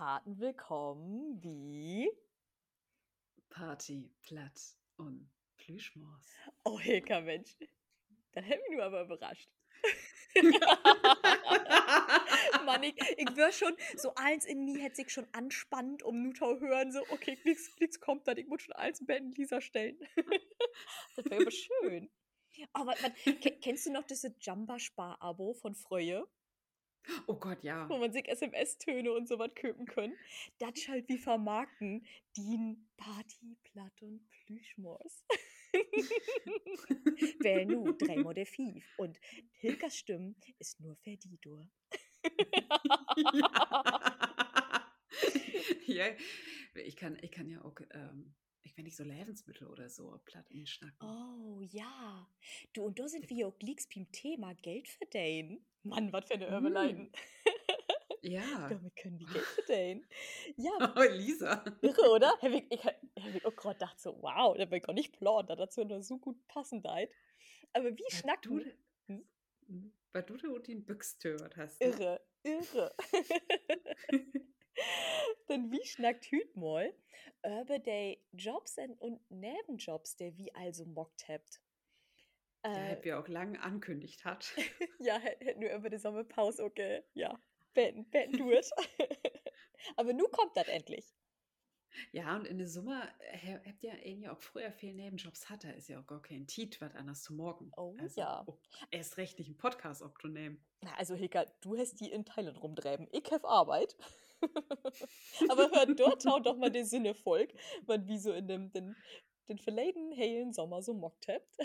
[0.00, 2.10] Paten willkommen wie
[3.50, 4.58] Party, Platt
[4.96, 6.24] und Plüschmaus.
[6.64, 7.54] Oh, Hilka, Mensch.
[8.32, 9.50] Das hätte mich nur aber überrascht.
[12.64, 16.58] Mann, ich, ich wäre schon, so eins in mir hätte sich schon anspannt, um Nutau
[16.60, 19.60] hören, so, okay, nichts, nichts kommt dann, ich muss schon eins im Bett in Lisa
[19.60, 19.98] stellen.
[21.16, 22.10] das wäre aber schön.
[22.72, 23.12] Oh, was, was,
[23.60, 26.26] kennst du noch diese Jamba-Spar-Abo von Freue?
[27.26, 27.88] Oh Gott, ja.
[27.88, 30.16] Wo man sich SMS-Töne und so was köpen können.
[30.58, 35.24] Das halt wie vermarkten, Dien, Party, Platt und Plüschmors.
[37.40, 38.84] Wähl nu dreimal der Fief.
[38.98, 39.18] Und
[39.52, 41.68] Hilkas Stimme ist nur für die Dur.
[45.86, 46.06] ja.
[46.06, 46.06] ja.
[46.74, 50.46] ich kann, ich kann ja auch, ähm, ich wenn ich so Lebensmittel oder so platt
[50.64, 51.08] schnacken.
[51.08, 52.28] Oh ja.
[52.72, 55.64] Du, und da sind wir auch glicks beim Thema Geld verdienen.
[55.82, 57.06] Mann, was für eine Überleitung.
[57.06, 57.12] Mm.
[58.22, 58.68] Ja.
[58.68, 60.06] Damit können wir Geld verdienen.
[60.56, 60.94] Ja.
[60.96, 61.64] Oh, Lisa.
[61.80, 62.34] Irre, oder?
[62.42, 65.46] Ich, ich, hab ich auch gerade gedacht so, wow, da bin ich gar nicht plan,
[65.46, 67.10] da dazu nur so gut passend deit.
[67.72, 68.60] Aber wie schnackt du?
[69.06, 69.24] Hm?
[69.66, 69.92] hm?
[70.12, 71.80] Weil du da den Büchs gehört hast.
[71.80, 71.86] Ne?
[71.86, 72.94] Irre, irre.
[75.50, 76.94] Denn wie schnackt Hüt mal
[77.44, 81.60] über die Jobs und Nebenjobs, der wie also mockt habt?
[82.64, 84.52] Der äh, ja auch lange ankündigt hat.
[85.00, 87.36] ja, hätten nur über die Sommerpause, okay, ja,
[87.74, 88.70] beenden, beenden du es.
[89.96, 91.12] Aber nun kommt das endlich.
[92.12, 93.02] Ja, und in der Summe
[93.66, 96.94] habt ihr ja auch früher viele Nebenjobs hatte, ist ja auch gar kein Tit, was
[96.94, 97.72] anders zu morgen.
[97.76, 98.44] Oh also, ja.
[98.46, 98.60] Oh,
[98.92, 100.64] erst recht nicht einen Podcast abzunehmen.
[100.82, 103.08] Na, also Hika, du hast die in Thailand rumtreiben.
[103.10, 103.96] Ich habe Arbeit.
[105.48, 107.52] Aber hört dort auch doch mal den Sinne Volk,
[107.86, 108.96] man wie so in dem den,
[109.48, 111.56] den verleiden hellen Sommer so mockt habt.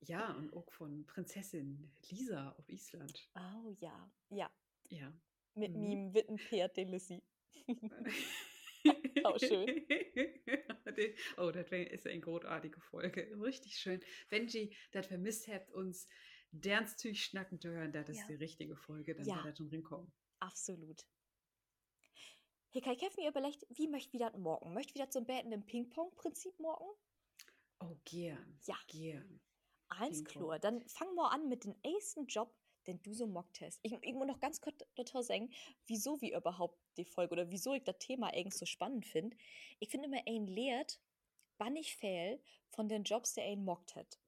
[0.00, 3.28] Ja, und auch von Prinzessin Lisa auf Island.
[3.34, 4.50] Oh ja, ja.
[4.88, 5.12] Ja.
[5.54, 5.82] Mit mhm.
[5.82, 7.22] meinem Wittenpferd, den Lissy.
[9.24, 9.86] Auch schön.
[11.36, 13.28] oh, das ist eine großartige Folge.
[13.40, 14.00] Richtig schön.
[14.28, 16.08] Wenn ihr das vermisst habt, uns
[16.52, 18.26] dernstüch schnacken zu hören, das ist ja.
[18.28, 19.36] die richtige Folge, dann ja.
[19.36, 20.12] wird das schon rinkommen.
[20.38, 21.04] Absolut.
[22.80, 24.72] Hey Kai, ich mir überlegt, wie möchte ich das morgen?
[24.72, 26.84] Möchte ich wieder zum Betten im Ping-Pong-Prinzip morgen?
[27.80, 28.56] Oh, gern.
[28.66, 28.76] Ja.
[28.86, 29.40] Gern.
[29.88, 30.60] Eins klar.
[30.60, 32.54] Dann fangen wir an mit dem ersten Job,
[32.86, 33.80] den du so mockt hast.
[33.82, 35.50] Ich, ich muss noch ganz kurz dazu sagen,
[35.88, 39.36] wieso wir überhaupt die Folge oder wieso ich das Thema eigentlich so spannend finde.
[39.80, 41.00] Ich finde immer, ein lehrt
[41.56, 44.20] bannig fehl von den Jobs, der ein mockt hat.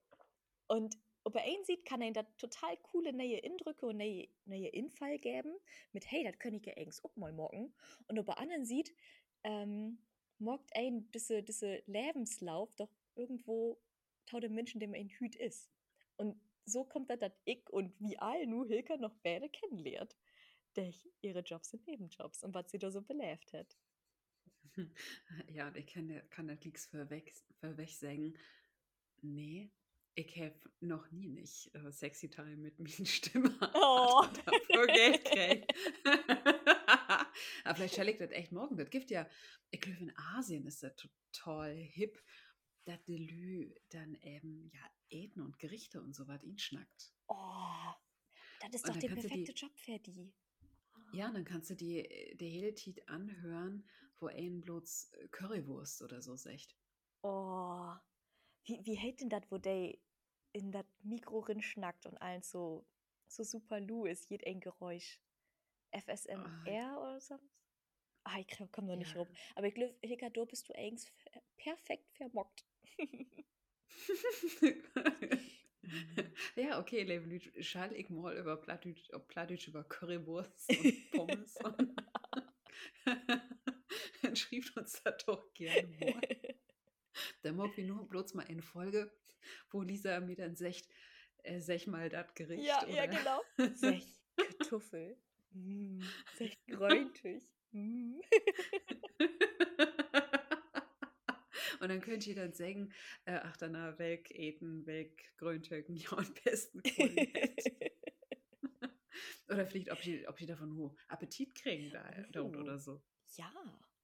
[0.67, 4.69] Und ob er einen sieht, kann er da total coole neue Eindrücke und neue, neue
[4.69, 5.55] Infall geben.
[5.93, 7.75] Mit, hey, das kann ich ja eigentlich auch mal mocken.
[8.09, 8.95] Und ob er anderen sieht,
[9.43, 9.99] ähm,
[10.39, 13.81] mockt ein diese, diese Lebenslauf doch irgendwo
[14.27, 15.71] tau dem Menschen, dem er in Hüt ist.
[16.17, 20.17] Und so kommt dann, dass ich und wie all nur Hilke noch beide kennenlernt,
[20.77, 23.77] der ihre Jobs sind Nebenjobs und was sie da so belebt hat.
[25.53, 28.35] Ja, ich kann, kann das nichts vorweg, vorweg sagen.
[29.21, 29.71] Nee,
[30.15, 34.25] ich habe noch nie nicht uh, Sexy Time mit meiner Stimme oh.
[34.45, 35.73] dafür Geld gekriegt.
[37.65, 38.77] Aber vielleicht stelle ich das echt morgen.
[38.77, 39.29] Das gibt ja,
[39.71, 42.21] ich glaube in Asien ist das total hip
[42.85, 47.13] dass de Lü dann eben ja Eten und Gerichte und so was ihn schnackt.
[47.29, 47.93] Oh,
[48.61, 50.33] das ist doch der perfekte die, Job für die.
[51.13, 53.85] Ja, dann kannst du die, die hele Tit anhören,
[54.19, 56.77] wo ein bloß äh, Currywurst oder so sagt.
[57.23, 57.93] Oh,
[58.65, 59.95] wie, wie hält denn das, wo der
[60.53, 62.87] in das Mikro rin schnackt und allen so,
[63.29, 65.21] so super Lu ist, jed ein Geräusch.
[65.93, 67.03] FSMR oh.
[67.03, 67.39] oder so?
[68.25, 69.19] Ah, ich komme noch nicht ja.
[69.19, 69.29] rum.
[69.55, 69.95] Aber ich glaube,
[70.33, 71.13] du bist du eigentlich
[71.57, 72.65] perfekt vermockt.
[76.55, 81.55] ja, okay, Level, schall ich mal über Plattdeutsch, Plattdeutsch über Currywurst und Pommes
[84.31, 86.21] dann schrieb uns das doch gerne mal.
[87.43, 89.11] Dann mag wir nur bloß mal eine Folge,
[89.71, 90.89] wo Lisa mir dann sagt,
[91.43, 92.65] äh, sech mal das Gericht.
[92.65, 92.93] Ja, oder?
[92.93, 93.43] ja, genau.
[93.75, 94.07] Sech
[94.37, 95.17] Kartoffel.
[95.53, 96.01] Mm,
[96.37, 97.43] sech grüntig.
[97.73, 98.21] Mm.
[101.81, 102.93] Und dann könnt ihr dann sagen,
[103.25, 106.83] äh, ach, danach weg, eten, weg, Grüntöken, ja, und besten
[109.49, 112.05] Oder vielleicht, ob sie, ob davon nur Appetit kriegen da,
[112.37, 112.49] oh.
[112.59, 113.03] oder so.
[113.37, 113.51] Ja.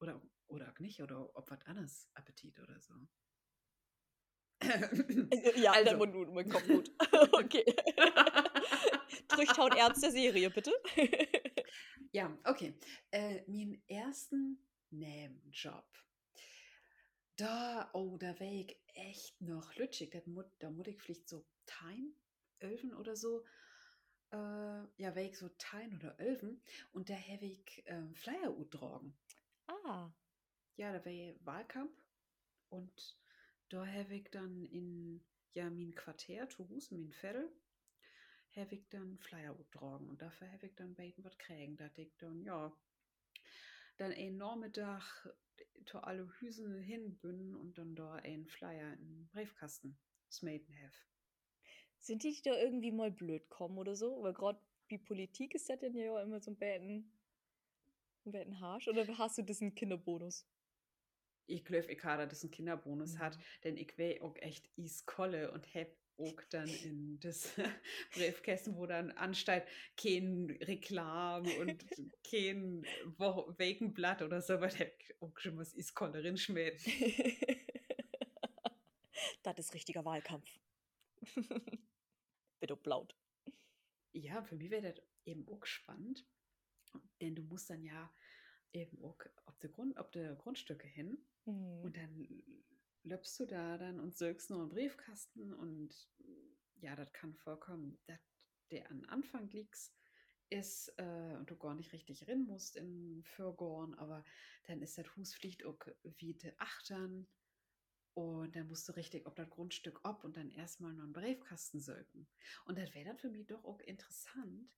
[0.00, 2.94] Oder, oder auch nicht, oder ob was anderes Appetit oder so.
[4.60, 5.90] Äh, ja, also.
[5.90, 6.90] dann Mund, mein Kopf gut.
[7.32, 7.64] okay.
[9.76, 10.72] Ernst der Serie, bitte.
[12.12, 12.74] ja, okay.
[13.10, 14.58] Äh, meinen ersten
[14.90, 15.84] Nebenjob
[17.36, 20.10] da, oh, da wäre ich echt noch lütschig.
[20.10, 22.12] Da muss, da muss ich vielleicht so Time,
[22.60, 23.44] Öfen oder so.
[24.32, 24.36] äh,
[24.96, 26.62] ja, ich so Tein oder Ölven
[26.92, 29.16] und da habe ich ähm, Flyer utdragen.
[29.66, 30.10] Ah,
[30.76, 31.12] Ja, da war
[31.44, 31.92] Wahlkampf
[32.70, 33.16] und
[33.68, 35.24] da habe ich dann in
[35.54, 37.50] ja, mein Quartier, zu Hause, mein Viertel,
[38.54, 42.16] habe ich dann Flyer utdragen und dafür habe ich dann beten was kriegen, dass ich
[42.18, 42.72] dann, ja,
[43.98, 45.02] dann einen Nachmittag
[45.86, 49.98] zu alle Hüsen hin und dann da einen Flyer in den Briefkasten
[50.30, 50.96] smaten have.
[51.98, 54.22] sind die da irgendwie mal blöd kommen oder so?
[54.22, 57.12] Weil gerade wie Politik ist das denn ja immer so ein bisschen,
[58.24, 58.88] ein bisschen harsch.
[58.88, 60.46] Oder hast du diesen Kinderbonus?
[61.46, 63.42] Ich glaube, ich habe das einen Kinderbonus hat, Mhm.
[63.64, 65.88] denn ich wär auch echt iskolle und hab
[66.18, 67.54] auch dann in das
[68.14, 69.64] Briefkästen, wo dann ansteht,
[69.96, 71.84] kein Reklam und
[72.24, 72.82] kein
[73.58, 76.80] Wegenblatt oder so, weil ich auch schon was iskolle rinschmäht.
[79.42, 80.48] das ist richtiger Wahlkampf.
[82.60, 83.14] Bitte blaut.
[84.12, 86.26] Ja, für mich wäre das eben auch spannend,
[87.20, 88.10] denn du musst dann ja
[88.72, 91.80] eben auch auf die, Grund, auf die Grundstücke hin Mhm.
[91.82, 92.42] und dann
[93.04, 96.10] löpst du da dann und sögst noch einen Briefkasten und
[96.76, 98.20] ja, das kann vorkommen, dass
[98.70, 99.92] der an Anfang liegt
[100.50, 104.24] ist äh, und du gar nicht richtig rein musst in Fürgorn, aber
[104.64, 107.28] dann ist das Husfliegt auch wie de Achtern
[108.14, 111.80] und dann musst du richtig auf das Grundstück ab und dann erstmal noch einen Briefkasten
[111.80, 112.28] sögen.
[112.64, 114.70] Und das wäre dann für mich doch auch interessant,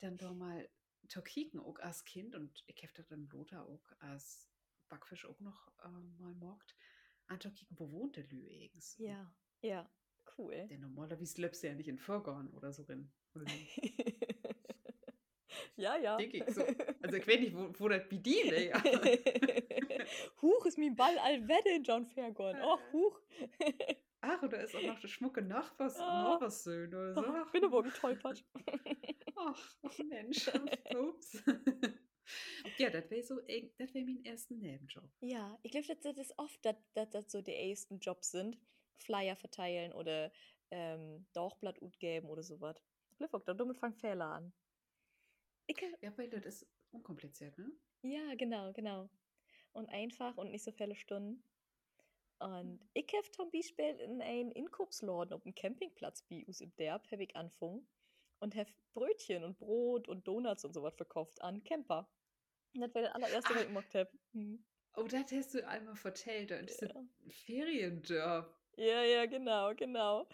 [0.00, 0.68] dann doch mal
[1.08, 4.48] zu kicken, auch als Kind und ich habe dann Lothar auch als
[4.88, 5.88] Backfisch auch noch äh,
[6.18, 6.76] mal morgt,
[7.26, 7.38] an
[7.90, 8.96] wohnt der Lüegens?
[8.98, 9.32] Ja,
[9.62, 9.88] ja,
[10.36, 10.66] cool.
[10.68, 13.10] Denn normalerweise du ja nicht in Fürgorn oder so drin.
[13.34, 13.36] Wie?
[15.76, 16.18] ja, ja.
[16.48, 16.64] So.
[17.02, 18.82] Also ich weiß nicht, wo, wo das bediene, ja.
[20.42, 22.60] huch, ist mein Ball allwette in John Fairgorn.
[22.60, 23.20] Och, huch.
[24.22, 26.30] Ach, und da ist auch noch der schmucke Nachbars, Ah.
[26.30, 27.24] Nachbarssohn oder so.
[27.24, 28.44] Ach, bin aber getollpert.
[29.42, 30.48] Ach, ach Mensch.
[30.94, 31.42] Ups.
[32.78, 33.36] ja, das wäre so,
[33.78, 35.08] das wäre mein erster Nebenjob.
[35.20, 38.58] Ja, ich glaube, das, ist oft, dass das so die ersten Jobs sind.
[38.96, 40.30] Flyer verteilen oder
[40.70, 42.76] ähm, Dauchblatt geben oder sowas.
[43.12, 44.52] Ich glaube auch, damit fangen Fehler an.
[45.66, 47.72] Ich, Ja, weil das ist unkompliziert, ne?
[48.02, 49.08] ja, genau, genau.
[49.72, 51.42] Und einfach und nicht so viele Stunden.
[52.40, 57.10] Und ich habe zum Beispiel in einen Inkopsladen auf dem Campingplatz bei uns im Derb
[57.10, 57.86] habe ich angefangen
[58.40, 62.12] und habe Brötchen und Brot und Donuts und sowas verkauft an Camper.
[62.74, 63.62] Und das war das allererste, was Ah.
[63.62, 64.10] ich gemacht habe.
[64.32, 64.66] Mhm.
[64.96, 66.52] Oh, das hast du einmal vertellt.
[66.52, 67.04] Und diese Ja.
[67.28, 68.56] Ferienjob.
[68.76, 70.28] Ja, ja, genau, genau.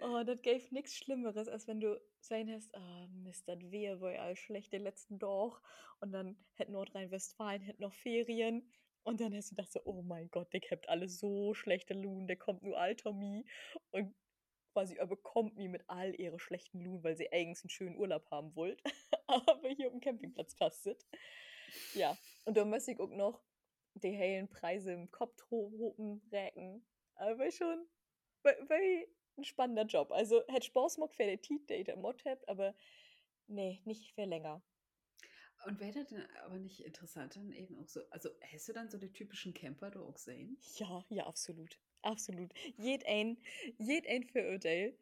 [0.00, 4.16] Oh, das gäbe nichts Schlimmeres, als wenn du sein hast, ah, Mist, das wäre wohl
[4.16, 5.62] all schlecht den letzten Doch.
[6.00, 8.70] Und dann hätte Nordrhein-Westfalen hätte noch Ferien.
[9.02, 12.26] Und dann hast du gedacht so, oh mein Gott, der habt alle so schlechte Lohn,
[12.26, 13.44] der kommt nur alter Mi
[13.90, 14.14] und
[14.72, 18.54] quasi überkommt mi mit all ihre schlechten Lohn, weil sie eigentlich einen schönen Urlaub haben
[18.56, 18.82] wollt,
[19.26, 21.06] aber hier auf dem Campingplatz kastet.
[21.94, 23.42] Ja, und da muss ich auch noch
[23.94, 25.50] die hellen Preise im Kopf
[26.32, 26.84] räken.
[27.14, 27.86] Aber schon,
[28.42, 29.06] weil,
[29.36, 30.12] ein spannender Job.
[30.12, 32.74] Also, hätte Spaß gemacht für die Tit, der ich Mod habt, aber
[33.46, 34.62] nee, nicht für länger.
[35.66, 38.88] Und wäre das denn aber nicht interessant dann eben auch so, also hast du dann
[38.88, 40.58] so die typischen Camper da auch gesehen?
[40.76, 41.78] Ja, ja, absolut.
[42.02, 42.52] Absolut.
[42.78, 43.36] Jed ein,
[43.78, 44.94] jed ein Verurteil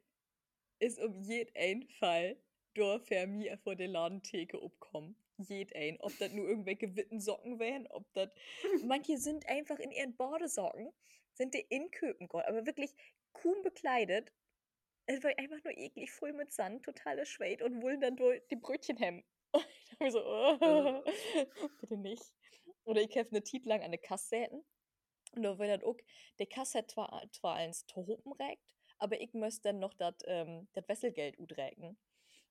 [0.80, 2.36] ist um jed ein Fall
[2.74, 5.16] durch für mich vor der Ladentheke abkommen.
[5.38, 6.00] Jed ein.
[6.00, 8.30] Ob das nur irgendwelche witten Socken wären, ob das.
[8.84, 10.92] Manche sind einfach in ihren Badesocken,
[11.34, 12.94] sind die in Köpengott, aber wirklich
[13.32, 14.32] kaum bekleidet.
[15.06, 18.56] Es war einfach nur eklig, voll mit Sand, totales Schweit und wollen dann durch die
[18.56, 19.24] Brötchen hemmen.
[19.54, 21.02] Und ich dachte mir so, oh,
[21.80, 22.22] bitte nicht.
[22.84, 24.64] Oder ich habe eine Tit lang an der Kasse säten.
[25.38, 25.96] Und da wird dann auch,
[26.40, 30.88] der Kasse zwar, zwar eins Tohopen rägt, aber ich müsste dann noch das ähm, dat
[30.88, 31.96] Wesselgeld uträgen.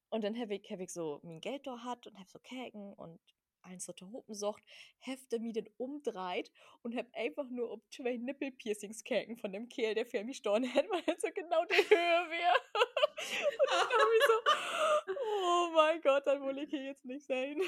[0.09, 2.93] Und dann habe ich, hab ich so mein Geld da hat und habe so käken
[2.93, 3.19] und
[3.61, 4.63] eins so Tohopen socht,
[4.99, 6.49] hefte mir den umdreht
[6.81, 10.73] und hab einfach nur ob zwei Nippelpiercings käken von dem Kerl, der für mich storn
[10.73, 12.55] hat, weil er so genau die Höhe wäre.
[13.59, 17.61] und dann hab ich so, oh mein Gott, dann will ich hier jetzt nicht sein.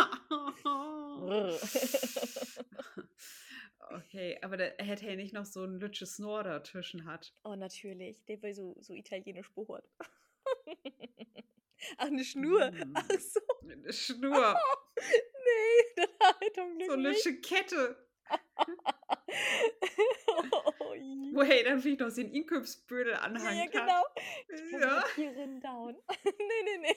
[3.90, 7.34] okay, aber da hätte er nicht noch so ein lütsches Snor dazwischen hat.
[7.44, 8.24] Oh, natürlich.
[8.26, 9.86] Der war so, so italienisch bohrt.
[11.96, 12.70] Ach, eine Schnur.
[12.70, 12.92] Mm.
[12.94, 13.40] Ach so.
[13.62, 14.54] Eine Schnur,
[14.96, 17.96] Nee, das hat zum Glück so eine lütsche Kette.
[20.78, 21.32] oh, i.
[21.34, 24.04] Wo er dann vielleicht noch den Inköpsbödel ja, anhängt ja, genau.
[24.48, 24.98] Ich kann Ja.
[24.98, 25.04] ja.
[25.14, 25.96] hier rein down.
[26.24, 26.96] nee, nee, nee.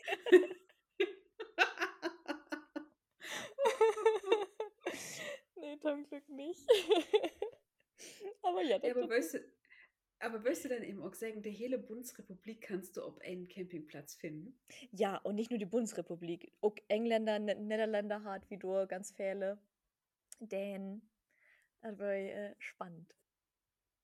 [5.56, 6.68] nee, zum Glück nicht.
[8.42, 9.40] aber ja, das Ja, aber weißt du,
[10.20, 14.16] Aber wirst du dann eben auch sagen, die hele Bundesrepublik kannst du auf einen Campingplatz
[14.16, 14.58] finden?
[14.92, 16.54] Ja, und nicht nur die Bundesrepublik.
[16.62, 19.60] Auch Engländer, Niederländer hat wie du ganz viele.
[20.40, 21.10] Dänen.
[21.82, 23.14] Das war äh, spannend.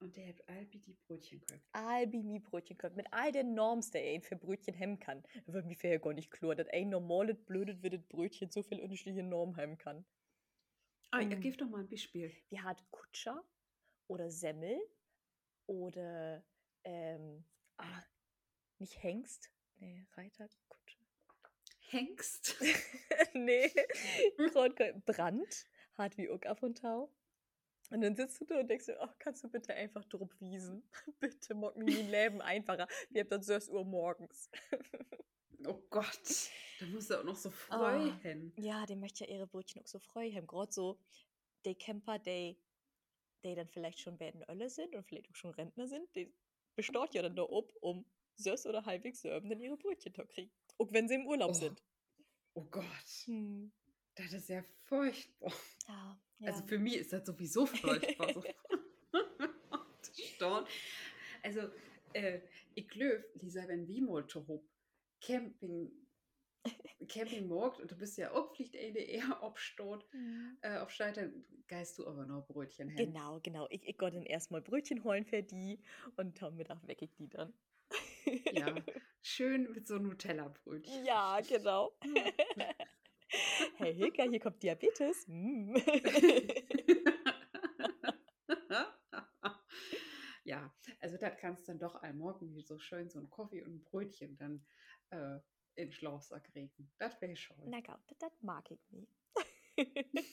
[0.02, 1.62] Und der hat all die Brötchen gehabt.
[1.74, 5.24] all mi Brötchen können, mit all den Norms, der ein für Brötchen hemmen kann.
[5.46, 9.24] Wird mir vorher gar nicht klar, dass ein normales, blödes, wildes Brötchen so viel unterschiedliche
[9.24, 10.06] Normen hemmen kann.
[11.12, 11.42] Ah, ja, Mm.
[11.42, 12.32] gib doch mal ein Beispiel.
[12.50, 13.44] Wir hat Kutscher
[14.08, 14.80] oder Semmel
[15.68, 16.44] oder,
[16.84, 17.46] ähm,
[17.78, 18.04] ah,
[18.80, 21.00] nicht Hengst, nee, Reiter, Kutscher.
[21.80, 22.56] Hengst.
[23.34, 23.72] nee,
[25.06, 25.66] Brand
[25.98, 27.12] hat wie auch ab und tau.
[27.92, 30.84] Und dann sitzt du da und denkst dir, oh, kannst du bitte einfach drauf wiesen?
[31.20, 32.88] bitte, mir mein Leben einfacher.
[33.10, 34.50] Wir haben dann 6 Uhr morgens.
[35.66, 36.50] Oh Gott.
[36.80, 38.18] Da musst du auch noch so Ah.
[38.22, 38.54] freuen.
[38.58, 40.48] Ja, die möchte ja ihre Brötchen auch so frei haben.
[40.48, 40.98] Gerade so
[41.66, 42.58] die Camper, die,
[43.44, 46.34] die dann vielleicht schon bei den Ölle sind und vielleicht auch schon Rentner sind, die
[46.76, 50.52] bestaut ja dann da ob, um süß oder halbwegs selben dann ihre Brötchen zu kriegen.
[50.78, 51.54] Auch wenn sie im Urlaub Oh.
[51.54, 51.84] sind.
[52.54, 52.86] Oh Gott.
[53.26, 53.72] Hm.
[54.16, 55.54] Das ist ja furchtbar.
[55.88, 56.48] Ja, ja.
[56.48, 58.34] Also für mich ist das sowieso furchtbar.
[58.34, 58.44] so.
[61.44, 61.70] Also,
[62.14, 62.40] äh,
[62.76, 64.64] ich glaube, Lisa, wenn wir mal zu hoch
[65.22, 65.92] Camping,
[67.08, 70.58] Campingmarkt, und du bist ja auch vielleicht eher obstot, Hm.
[70.62, 73.12] äh, auf Scheitern, geist du aber noch Brötchen hin.
[73.14, 73.68] Genau, genau.
[73.70, 75.80] Ich, ich gehe dann erstmal Brötchen holen für die
[76.18, 77.54] und am Mittag weck ich die dann.
[78.52, 78.76] Ja,
[79.22, 81.06] schön mit so Nutella-Brötchen.
[81.06, 81.92] ja, genau.
[83.78, 85.26] hey Hilka, hier kommt Diabetes.
[85.28, 85.76] Mm.
[90.88, 93.62] ja, also das kannst du dann doch am Morgen wie so schön so ein Kaffee
[93.64, 94.66] und ein Brötchen dann
[95.10, 95.36] äh,
[95.76, 96.92] in den Schlauchsack regen.
[96.98, 97.70] Das wäre schon.
[97.70, 99.12] Na gut, das mag ich nicht.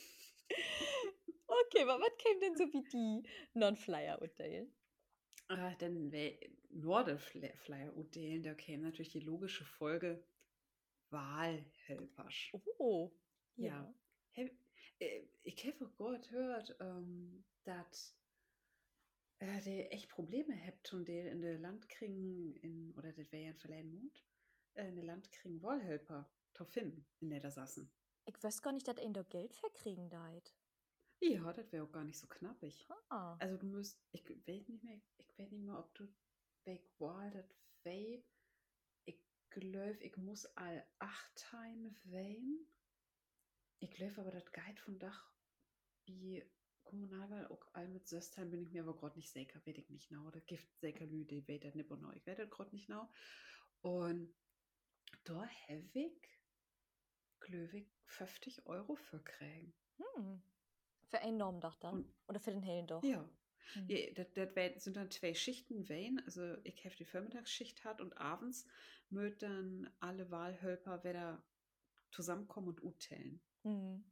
[1.47, 4.69] okay, aber was käme denn so wie die Non-Flyer-Urteil?
[5.49, 6.39] Ah, dann wäre
[6.71, 10.25] Nordeflyer Udelen, da käme natürlich die logische Folge
[11.11, 12.53] Wahlhelfersch.
[12.79, 13.13] Oh,
[13.57, 13.95] Ja.
[14.35, 14.45] ja.
[14.99, 18.17] Äh, ich habe Gott gehört, ähm, dass
[19.39, 23.51] äh, der echt Probleme habt und der in der Landkriegen in oder das wäre ja
[23.51, 24.25] ein verleihen Mond
[24.75, 27.91] äh, in der Landkriegen Wahlhelfer zu finden, in der da saßen.
[28.25, 30.55] Ich weiß gar nicht, dass ein da Geld verkriegen deit.
[31.21, 32.87] Ja, das wäre auch gar nicht so knappig.
[33.09, 33.37] Ah.
[33.39, 36.07] Also du musst, ich weiß nicht mehr, ich weiß nicht mehr, ob du
[36.65, 38.23] bei Wahl das wei.
[39.05, 39.19] Ich
[39.51, 42.67] glaube, ich muss all acht Time wählen.
[43.79, 45.33] Ich glaube aber, das Guide von Dach
[46.07, 46.45] wie
[46.87, 50.09] Kommunalwahl auch all mit Söstheim bin ich mir aber gerade nicht sicher, weiß ich nicht
[50.09, 50.31] genau.
[50.31, 52.11] Das gibt sicher Leute, die das nicht genau.
[52.13, 53.11] Ich weiß das gerade nicht genau.
[53.83, 54.35] Und
[55.25, 56.21] da habe ich,
[57.41, 59.75] glaube ich, 50 Euro für kriegen.
[59.99, 60.43] Hm.
[61.09, 61.95] Für einen Normdach dann?
[62.05, 63.03] Und- Oder für den hellen Doch?
[63.05, 63.29] Ja.
[63.73, 63.89] Hm.
[63.89, 66.23] Ja, das, das sind dann zwei Schichten Wein.
[66.25, 68.67] Also ich habe die Vormittagsschicht hat und abends
[69.11, 71.45] mögt dann alle Wahlhölper wieder
[72.13, 73.41] zusammenkommen und uttellen.
[73.63, 74.05] Hm.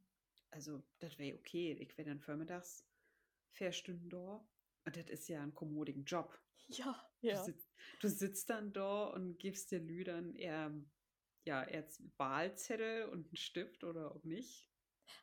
[0.55, 1.73] Also das wäre okay.
[1.73, 2.85] Ich wäre dann vormittags
[3.51, 4.47] vier Stunden da.
[4.85, 6.39] Und das ist ja ein kommodigen Job.
[6.67, 6.95] Ja,
[7.27, 7.43] Du, ja.
[7.43, 7.69] sitzt,
[7.99, 10.71] du sitzt dann da und gibst dir Lüdern eher,
[11.43, 11.85] ja, eher
[12.17, 14.71] Wahlzettel und einen Stift oder auch nicht.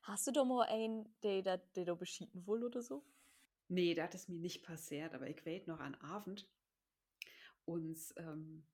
[0.03, 3.07] Hast du da mal einen, der da der da beschieden will oder so?
[3.69, 6.49] Nee, das ist mir nicht passiert, aber ich weiß noch an Abend
[7.65, 8.67] uns ähm,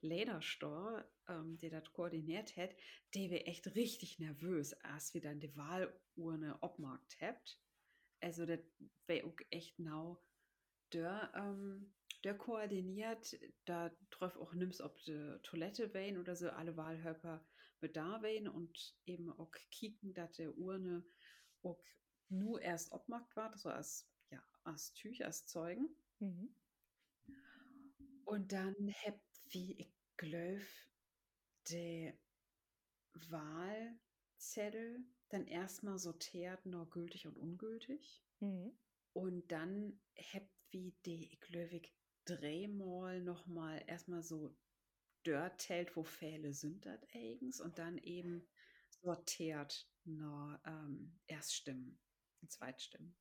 [0.00, 2.70] Lederstor, ähm, der das koordiniert hat,
[3.14, 7.60] der wäre echt richtig nervös, als wir dann die Wahlurne obmarkt habt.
[8.20, 8.60] Also das
[9.06, 10.22] wäre auch echt genau
[10.92, 16.76] der, ähm, der koordiniert, da drauf auch nimmst, ob die Toilette wählen oder so, alle
[16.76, 17.46] Wahlhöper
[17.80, 21.04] mit da wählen und eben auch kicken, dass der Urne
[21.62, 21.80] auch
[22.28, 25.88] nur erst obmarkt war, so als, ja, als Tüch, als Zeugen.
[26.18, 26.54] Mhm.
[28.24, 28.74] Und dann
[29.04, 30.66] habt wie ich glaube,
[31.70, 32.14] der
[33.30, 38.22] Wahlzettel dann erstmal sortiert, noch gültig und ungültig.
[38.40, 38.72] Mhm.
[39.12, 40.00] Und dann
[40.32, 41.82] habt wie die, ich glaube,
[42.24, 44.56] dreimal nochmal erstmal so
[45.24, 48.46] dörtelt, wo Fälle sind das eigens und dann eben
[49.02, 51.98] sortiert noch ähm, Erststimmen
[52.40, 53.16] und Zweitstimmen.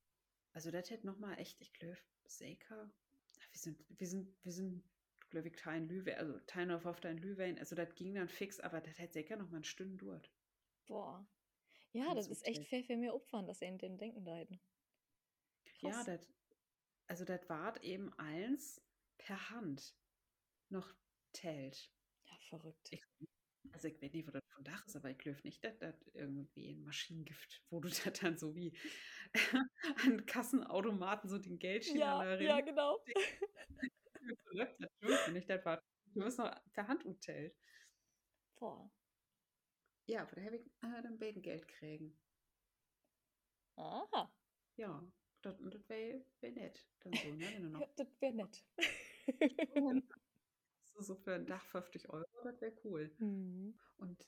[0.51, 2.91] Also das hätte nochmal echt, ich glaube, Seika,
[3.51, 4.84] wir sind, wir sind, wir sind,
[5.29, 8.60] glaube ich, kein Lüwe, also Teil auf auf dein Lüwein, also das ging dann fix,
[8.60, 10.29] aber das hätte Seika nochmal eine Stunde dauert.
[10.88, 11.25] Boah.
[11.93, 14.60] Ja, Ganz das ist echt fair für mir Opfern, dass er in den denken hätten.
[15.81, 16.22] Ja, das,
[17.07, 18.81] also das ward eben eins
[19.17, 19.96] per Hand
[20.69, 20.93] noch
[21.34, 21.91] tält.
[22.25, 22.89] Ja, verrückt.
[22.91, 23.03] Ich,
[23.72, 25.96] also ich weiß nicht, wo das von Dach ist, aber ich glaube nicht, dass das
[26.13, 28.77] irgendwie ein Maschinengift, wo du das dann so wie
[30.05, 32.65] an Kassenautomaten so den Geldschein Ja, ja, rein-
[34.27, 34.51] genau.
[34.51, 35.81] läuft natürlich nicht, das war,
[36.13, 37.55] du hast noch per Hand umzählt.
[38.55, 38.91] Boah.
[40.07, 42.17] Ja, aber da habe ich äh, dann beiden Geld kriegen.
[43.75, 44.34] Aha.
[44.77, 45.03] Ja,
[45.41, 46.88] das, das wäre wär nett.
[47.01, 47.46] Dann so, ne?
[47.53, 48.65] Wenn du noch Das wäre nett.
[51.00, 53.13] so, für ein Dach 50 Euro, das wäre cool.
[53.19, 53.77] Mhm.
[53.98, 54.27] Und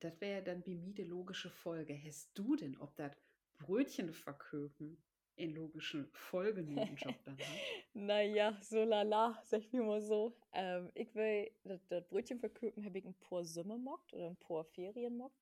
[0.00, 2.00] das wäre ja dann die logische Folge.
[2.02, 3.12] Hast du denn, ob das
[3.58, 5.02] Brötchen verköpen
[5.36, 7.46] in logischen Folgenebenjob dann hat?
[7.94, 10.36] Naja, so lala, sag ich mir mal so.
[10.52, 14.36] Ähm, ich will das, das Brötchen verköpen, habe ich ein paar Summe mockt oder ein
[14.36, 15.40] paar Ferien mockt.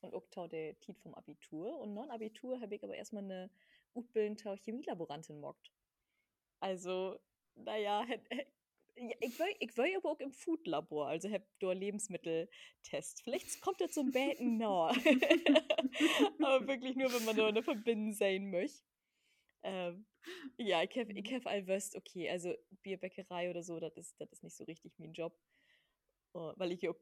[0.00, 1.78] Und auch tau der Tit vom Abitur.
[1.78, 3.50] Und non Abitur habe ich aber erstmal eine
[3.94, 5.72] Utbilden tau Chemielaborantin mockt.
[6.60, 7.18] Also,
[7.54, 8.06] naja,
[8.96, 13.22] ja, ich will, ich will aber auch im Foodlabor, also hab da Lebensmitteltest.
[13.22, 14.88] Vielleicht kommt das zum Beten nah.
[16.38, 18.82] aber wirklich nur, wenn man da eine Verbinden sein möchte.
[19.64, 20.06] Ähm,
[20.58, 21.64] ja, ich habe ich hab all
[21.96, 25.34] okay, also Bierbäckerei oder so, das ist, das ist nicht so richtig mein Job.
[26.34, 26.96] Äh, weil ich auch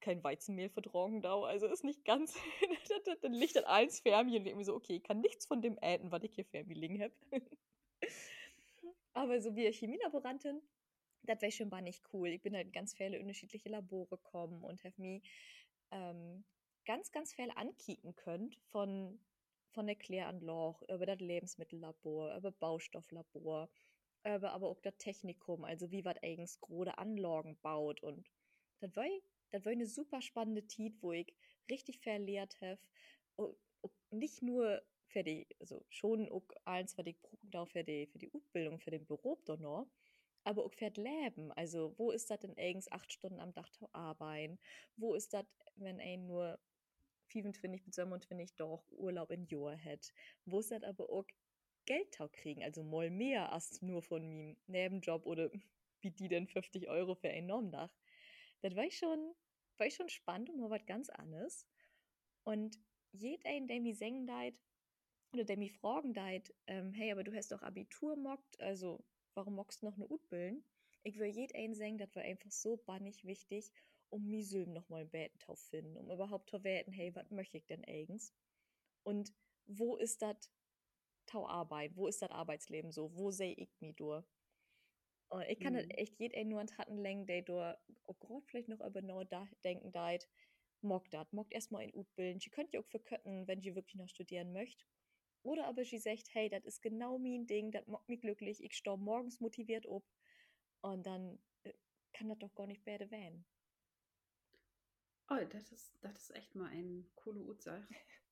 [0.00, 2.36] kein Weizenmehl vertragen dau, also ist nicht ganz,
[3.22, 6.12] dann liegt das eins Fermi und irgendwie so, okay, ich kann nichts von dem äten,
[6.12, 7.12] was ich hier Fermi liegen hab.
[9.12, 10.60] Aber so wie eine Chemielaborantin,
[11.22, 12.28] das wäre schon mal nicht cool.
[12.28, 15.28] Ich bin halt in ganz viele unterschiedliche Labore gekommen und habe mich
[15.90, 16.44] ähm,
[16.86, 19.20] ganz, ganz viel ankicken könnt von,
[19.70, 23.68] von der Kläranlage über das Lebensmittellabor, über Baustofflabor,
[24.24, 28.02] über aber auch das Technikum, also wie was eigentlich große Anlagen baut.
[28.02, 28.28] Und
[28.80, 29.06] das war,
[29.52, 31.34] das war eine super spannende Zeit, wo ich
[31.70, 32.78] richtig verlehrt habe.
[34.10, 38.32] Nicht nur für die, also schon auch eins, was ich brauche für die, für die
[38.32, 39.86] Ausbildung, für den Beruf da noch,
[40.44, 41.52] aber auch für das Leben.
[41.52, 44.58] Also, wo ist das denn eigentlich acht Stunden am Tag zu arbeiten?
[44.96, 45.46] Wo ist das,
[45.76, 46.58] wenn ein nur
[47.28, 50.12] 25 bis 27 doch Urlaub in Jahr hat?
[50.44, 51.24] Wo ist das aber auch
[51.86, 52.62] Geld zu kriegen?
[52.62, 55.50] Also mal mehr als nur von meinem Nebenjob oder
[56.00, 57.90] wie die denn 50 Euro für ein Normdach?
[58.60, 59.34] Das war ich schon,
[59.76, 61.66] war ich schon spannend und mal was ganz anderes.
[62.44, 62.78] Und
[63.12, 64.60] jeder, der mir singen deit,
[65.32, 69.54] oder der mich fragen deit, ähm, hey, aber du hast doch Abitur mockt, also warum
[69.54, 70.64] mockst du noch eine Utbillen?
[71.02, 73.70] Ich will jeden sagen, das war einfach so bannig wichtig,
[74.10, 77.56] um mir Sülm noch mal beten zu finden, um überhaupt zu werten, hey, was möchte
[77.58, 78.34] ich denn eigens?
[79.04, 79.34] Und
[79.66, 80.50] wo ist das
[81.26, 81.96] Tau Arbeit?
[81.96, 83.14] Wo ist das Arbeitsleben so?
[83.16, 84.26] Wo sehe ich mich durch?
[85.30, 85.74] Und ich kann Mhm.
[85.74, 89.24] das echt jeden nur an Taten lenken, der da auch gerade vielleicht noch über genau
[89.24, 90.28] da denken deit,
[90.82, 92.40] mockt das, mockt erstmal in Utbilden.
[92.40, 94.86] Sie könnt ja auch verkötten, wenn sie wirklich noch studieren möcht.
[95.42, 98.74] Oder aber sie sagt, hey, das ist genau mein Ding, das macht mich glücklich, ich
[98.76, 100.04] stehe morgens motiviert ob
[100.82, 101.74] und dann äh,
[102.12, 103.46] kann das doch gar nicht werden.
[105.30, 107.84] Oh, das ist, das ist echt mal ein coole Utsach.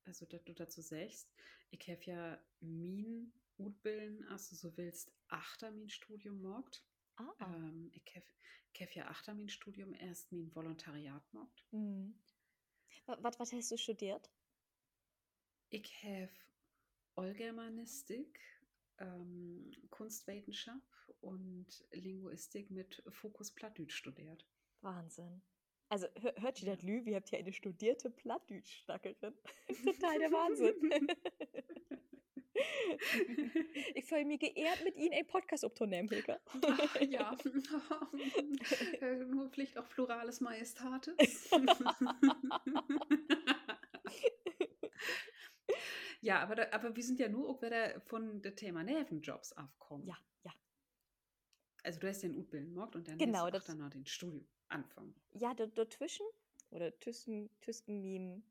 [0.05, 1.29] Also, dass du dazu sagst,
[1.69, 6.83] ich habe ja mein Utbilden, also so willst, achter mein Studium mockt.
[7.17, 7.33] Ah.
[7.41, 11.65] Ähm, ich habe ja achter mein Studium erst mein Volontariat mockt.
[11.71, 12.17] Hm.
[13.05, 14.29] Was, was hast du studiert?
[15.69, 16.31] Ich habe
[17.15, 18.39] Allgermanistik,
[18.99, 24.47] ähm, Kunstwissenschaft und Linguistik mit Fokus Plattdeutsch studiert.
[24.81, 25.41] Wahnsinn.
[25.89, 27.05] Also hör, hört ihr das Lü?
[27.05, 29.33] Wir habt hier eine studierte Plattdeutsch-Schnackerin.
[29.85, 31.07] Total der Wahnsinn.
[33.95, 36.41] ich fühle mich geehrt, mit Ihnen einen Podcast aufzunehmen, Hilke.
[37.09, 37.37] Ja,
[39.27, 41.49] nur Pflicht auch Plurales Majestatis.
[46.21, 50.07] ja, aber, da, aber wir sind ja nur auch wieder von dem Thema Nebenjobs aufgekommen.
[50.07, 50.51] Ja, ja.
[51.87, 54.05] Also du hast den Utbilden gemacht und dann Genau, hast du auch dann noch den
[54.05, 55.15] Studium anfangen.
[55.33, 56.25] Ja, dazwischen
[56.71, 58.43] oder zwischen, zwischen meinem,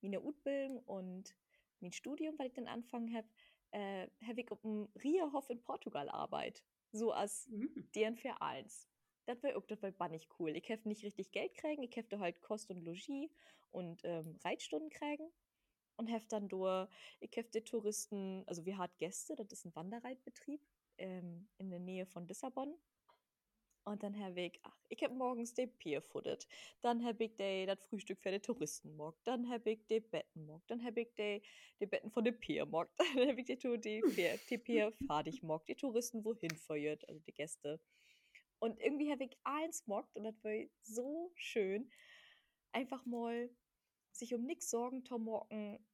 [0.00, 1.36] meiner Utbildung und
[1.80, 3.28] mein Studium, weil ich dann angefangen habe,
[3.72, 6.64] äh, habe ich auf dem Rierhof in Portugal Arbeit.
[6.92, 7.84] So als Mhm.
[7.94, 8.88] deren für eins.
[9.26, 10.56] Das war das war bannig cool.
[10.56, 13.30] Ich habe nicht richtig Geld kriegen, ich habe halt Kost und Logis
[13.70, 15.30] und ähm, Reitstunden kriegen
[15.96, 16.88] und habe dann durch,
[17.20, 20.60] ich habe die Touristen, also wir hatten Gäste, das ist ein Wanderreitbetrieb
[21.00, 22.74] ähm, in der Nähe von Lissabon.
[23.84, 26.46] Und dann habe ich, ach, ich habe morgens die Pier futtert.
[26.82, 29.26] Dann habe ich die, das Frühstück für die Touristen mockt.
[29.26, 30.70] Dann habe ich die Betten mockt.
[30.70, 31.42] Dann habe ich die,
[31.80, 32.92] die Betten von der Pier mockt.
[32.98, 35.68] Dann ich die, Tu- die, Pier, die Pier fertig mockt.
[35.68, 37.80] Die Touristen wohin feuert, also die Gäste.
[38.58, 41.90] Und irgendwie habe ich eins mockt und das war so schön.
[42.72, 43.50] Einfach mal
[44.12, 45.84] sich um nichts Sorgen zu mocken,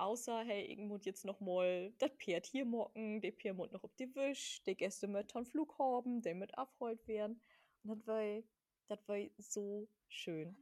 [0.00, 3.84] außer, hey, ich muss jetzt noch mal das Pferd hier mocken, der Pferd muss noch
[3.84, 7.40] auf die Wisch, die Gäste mit am Flug haben, der mit abgeholt werden.
[7.82, 8.42] Und das war,
[8.88, 10.56] das war so schön.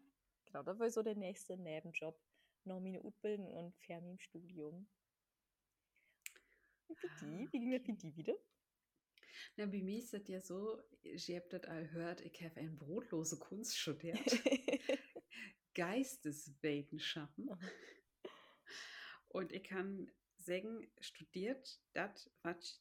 [0.46, 2.18] Genau, das war so der nächste Nebenjob.
[2.64, 4.88] Noch meine Ausbildung und Fermi im Studium.
[6.88, 8.34] Und für die, wie ging das für die wieder?
[9.56, 12.70] Na, bei mir ist das ja so, ich habe das all gehört, ich habe eine
[12.70, 14.18] brotlose Kunst studiert.
[15.74, 17.50] Geisteswissenschaften.
[19.28, 22.80] Und ich kann sagen, studiert das, was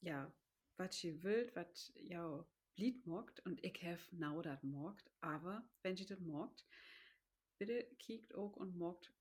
[0.00, 0.32] ja,
[0.76, 5.10] was ihr wollt, was ja Lied mogt und ich habe now das mogt.
[5.20, 6.66] Aber wenn ihr das mogt,
[7.58, 9.12] bitte kiekt auch und mogt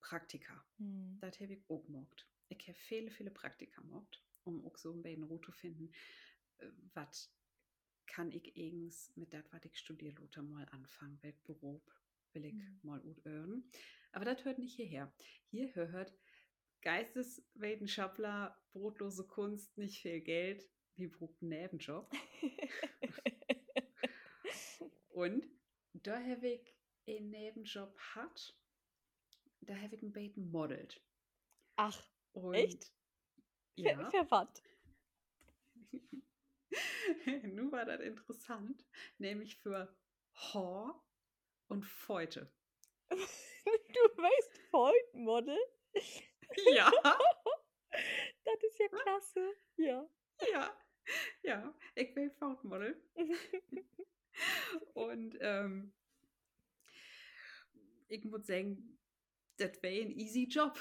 [0.00, 0.64] Praktika.
[0.78, 1.18] Hm.
[1.20, 2.26] Das habe ich auch mogt.
[2.48, 5.92] Ich habe viele, viele Praktika mogt, um auch so ein bisschen Ruhe zu finden,
[6.94, 7.32] was
[8.06, 11.82] kann ich eigens mit das, was ich studiere, mal anfangen, welchen Beruf
[12.32, 12.80] will ich Hm.
[12.82, 13.64] mal gut hören.
[14.12, 15.12] Aber das hört nicht hierher.
[15.50, 16.14] Hier hört
[16.82, 22.10] Geisteswissenschaftler, brotlose Kunst, nicht viel Geld, wie braucht einen Nebenjob.
[25.10, 25.44] Und
[25.92, 26.74] da habe ich
[27.06, 28.56] einen Nebenjob hat,
[29.60, 31.02] da habe ich ein bisschen modelt.
[31.76, 32.92] Ach, Und echt?
[33.76, 34.62] Ja, für was?
[37.42, 38.86] nun war das interessant,
[39.18, 39.94] nämlich für
[40.34, 41.04] Hor
[41.68, 42.50] und Feute.
[43.94, 45.58] Du weißt Vollmodel?
[46.74, 46.90] Ja,
[48.44, 49.54] Das ist ja klasse.
[49.76, 50.08] Ja.
[50.52, 50.76] ja,
[51.42, 53.02] ja, ich bin Fautmodel.
[54.94, 55.92] Und ähm,
[58.08, 58.98] ich muss sagen,
[59.56, 60.78] das wäre ein easy Job.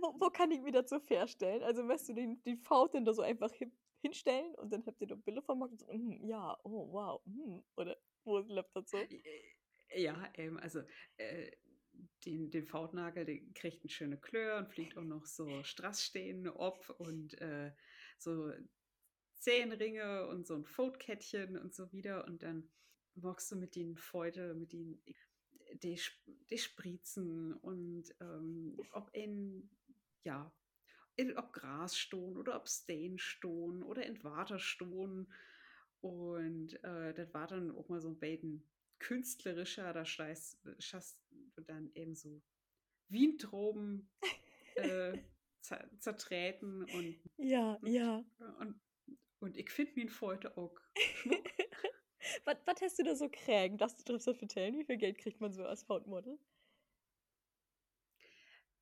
[0.00, 1.62] wo, wo kann ich mir das so vorstellen?
[1.62, 5.00] Also, weißt du, die, die Faust dann da so einfach hin, hinstellen und dann habt
[5.00, 8.90] ihr da Bilder von gemacht und so, mm, ja, oh, wow, mm, oder läuft das
[8.90, 8.98] so?
[9.94, 10.82] Ja, ähm, also
[11.16, 11.50] äh,
[12.24, 16.88] den, den Fautnagel, den kriegt eine schöne Klör und fliegt auch noch so Strassstehende ob
[16.98, 17.72] und äh,
[18.18, 18.52] so
[19.34, 22.26] Zehenringe und so ein Fautkettchen und so wieder.
[22.26, 22.70] Und dann
[23.14, 25.02] magst du mit den Feute, mit den
[25.74, 25.98] die,
[26.50, 29.70] die Spritzen und ähm, ob in,
[30.24, 30.52] ja,
[31.16, 34.58] in, ob Gras stohn oder ob Stain stohn oder in Water.
[36.02, 40.58] Und äh, das war dann auch mal so ein bisschen künstlerischer, da schaffst
[41.30, 42.42] du dann eben so
[43.08, 44.10] Weintrauben
[44.76, 45.18] äh,
[45.60, 48.24] zer zertreten und, Ja, und, ja.
[48.58, 48.80] und,
[49.40, 51.48] und ich finde mich heute auch Schmuck.
[52.44, 53.78] was, was hast du da so kriegen?
[53.78, 54.76] Darfst du darüber erzählen?
[54.78, 56.38] Wie viel Geld kriegt man so als Fautmodel?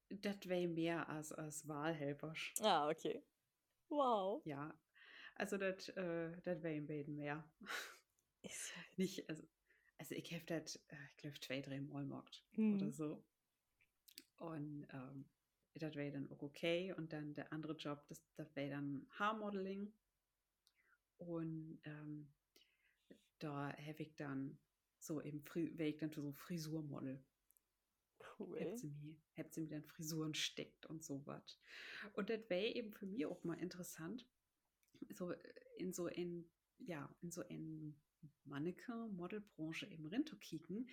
[0.09, 2.35] Das wäre mehr als, als Wahlhelfer.
[2.61, 3.23] Ah, okay.
[3.89, 4.43] Wow.
[4.45, 4.75] Ja,
[5.41, 7.45] also das äh, das wäre ein bisschen mehr.
[8.43, 9.43] Ist ja Nicht, also,
[9.99, 12.75] also ich habe das, äh, ich glaube, zwei, drei Mal gemacht Hm.
[12.75, 13.25] oder so.
[14.39, 15.25] Und ähm,
[15.75, 16.93] das wäre dann auch okay.
[16.93, 19.93] Und dann der andere Job, das, das wäre dann Haarmodeling.
[21.19, 22.33] Und ähm,
[23.39, 24.59] da habe ich dann
[24.99, 27.25] so eben, wäre ich dann so Frisurmodel.
[28.39, 28.61] cool.
[28.61, 31.59] Habt sie mir, habt sie mir dann Frisuren steckt und so was.
[32.15, 34.27] Und das wäre eben für mich auch mal interessant,
[35.15, 35.33] so
[35.79, 36.47] in so in,
[36.79, 37.95] ja, in so in
[38.45, 40.89] Mannequin-Modelbranche eben reinzukicken.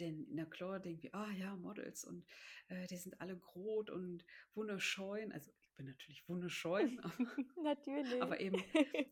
[0.00, 2.24] Denn na klar denken wir, ah ja, Models und
[2.68, 5.32] äh, die sind alle groß und wunderschön.
[5.32, 7.00] Also ich bin natürlich wunderschön,
[7.62, 8.20] Natürlich.
[8.22, 8.62] aber eben,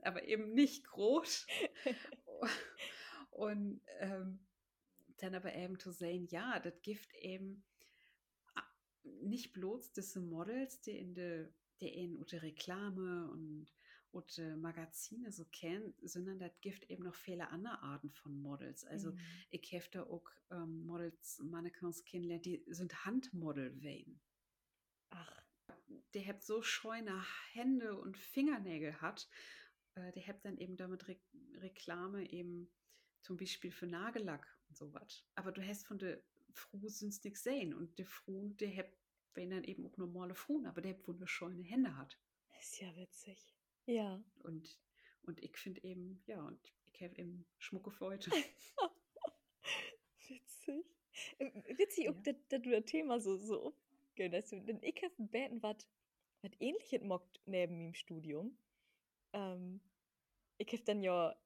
[0.03, 1.47] aber eben nicht groß.
[3.31, 4.41] Und ähm,
[5.19, 7.65] dann aber eben zu sehen, ja, das gibt eben
[8.55, 8.63] a-
[9.23, 13.67] nicht bloß diese Models, die in der die in unter Reklame und
[14.13, 18.85] unter Magazine so kennen, sondern das gibt eben noch viele andere Arten von Models.
[18.85, 19.19] Also Mhm.
[19.51, 24.21] ich habe da auch ähm, Models, Mannequins kennengelernt, die sind Handmodel wehen.
[25.11, 25.43] Ach,
[26.15, 29.29] Die hat so scheune Hände und Fingernägel hat,
[29.95, 31.17] äh, die hat dann eben damit Re
[31.55, 32.71] Reklame eben
[33.23, 35.25] zum Beispiel für Nagellack und sowas.
[35.35, 36.23] Aber du hast von der
[36.55, 38.93] Frau sonst nichts sehen und die Frau, die hat,
[39.35, 42.19] wenn dann eben auch normale Frauen, aber der wunderschöne Hände hat.
[42.61, 43.57] ist ja witzig.
[43.87, 44.23] Ja.
[44.43, 44.79] Und,
[45.23, 46.59] und ich finde eben, ja, und
[46.93, 48.31] ich habe eben Schmucke für heute.
[50.29, 50.85] Witzig.
[51.39, 52.33] Äh, Witzig, ob Ja.
[52.33, 53.75] das das du das Thema so, so
[54.11, 54.51] umgehen hast.
[54.53, 55.77] Denn ich habe Beten, was
[56.61, 58.57] ähnliches mockt neben mir im Studium.
[59.33, 59.81] Ähm,
[60.59, 61.37] ich habe dann ja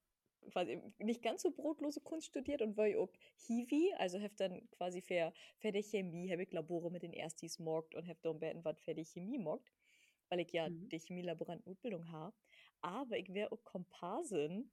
[0.50, 3.12] quasi nicht ganz so brotlose Kunst studiert und war ja auch
[3.46, 7.58] Hiwi, also habe dann quasi für, für die Chemie, habe ich Labore mit den Erstis
[7.58, 9.72] mockt und habe dann Beten, was für die Chemie mockt,
[10.30, 10.88] weil ich ja Mhm.
[10.88, 12.34] die Chemielaborantenausbildung habe.
[12.80, 14.70] Aber ich wäre auch Komparsin,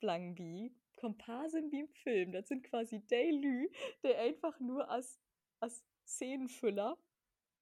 [0.00, 2.32] Blangbi, Komparsin wie im Film.
[2.32, 3.68] Das sind quasi Lü,
[4.02, 5.20] der einfach nur als,
[5.60, 6.98] als Szenenfüller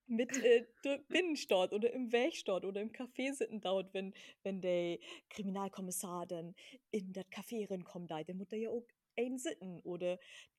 [0.06, 4.98] mit äh, der Binnenstadt oder im Wegstadt oder im Café sitzen dauert, wenn, wenn der
[5.30, 6.54] Kriminalkommissar dann
[6.90, 9.80] in das Café reinkommt, da, dann muss er ja auch ein sitten.
[9.82, 10.18] Oder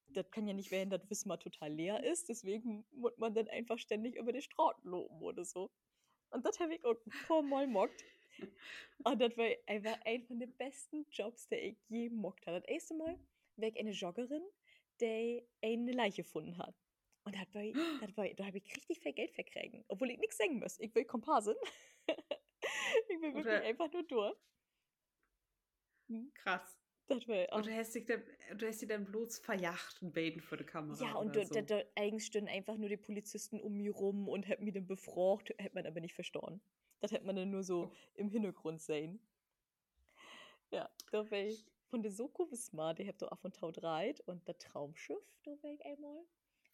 [0.09, 3.77] das kann ja nicht werden, dass Wismar total leer ist, deswegen muss man dann einfach
[3.79, 5.71] ständig über die Straßen loben oder so.
[6.31, 8.03] Und das habe ich auch ein paar Mal mockt.
[9.03, 12.61] Und das war einfach ein von den besten Jobs, der ich je mockt habe.
[12.61, 13.19] Das erste Mal
[13.55, 14.43] war ich eine Joggerin,
[15.01, 16.75] die eine Leiche gefunden hat.
[17.23, 17.63] Und das war,
[18.01, 20.79] das war, da habe ich richtig viel Geld verkriegen, obwohl ich nichts sagen muss.
[20.79, 21.55] Ich will Komparsin.
[22.07, 24.37] ich will wirklich Oder- einfach nur durch.
[26.33, 26.78] Krass.
[27.09, 28.21] Das war, Und du hast dich dann,
[28.57, 31.03] du hast dich dann bloß verjacht und beten vor der Kamera.
[31.03, 34.47] Ja, und da, da, da eigentlich stünden einfach nur die Polizisten um mich rum und
[34.47, 36.61] hätten mich dann befragt, hätte man aber nicht verstanden.
[37.01, 37.95] Das hätte man dann nur so Oh.
[38.15, 39.19] im Hintergrund sehen.
[40.71, 43.71] Ja, da war ich von der Soko bis mal, der habt da auf und tau
[43.71, 46.23] dreit und das Traumschiff, da war ich einmal.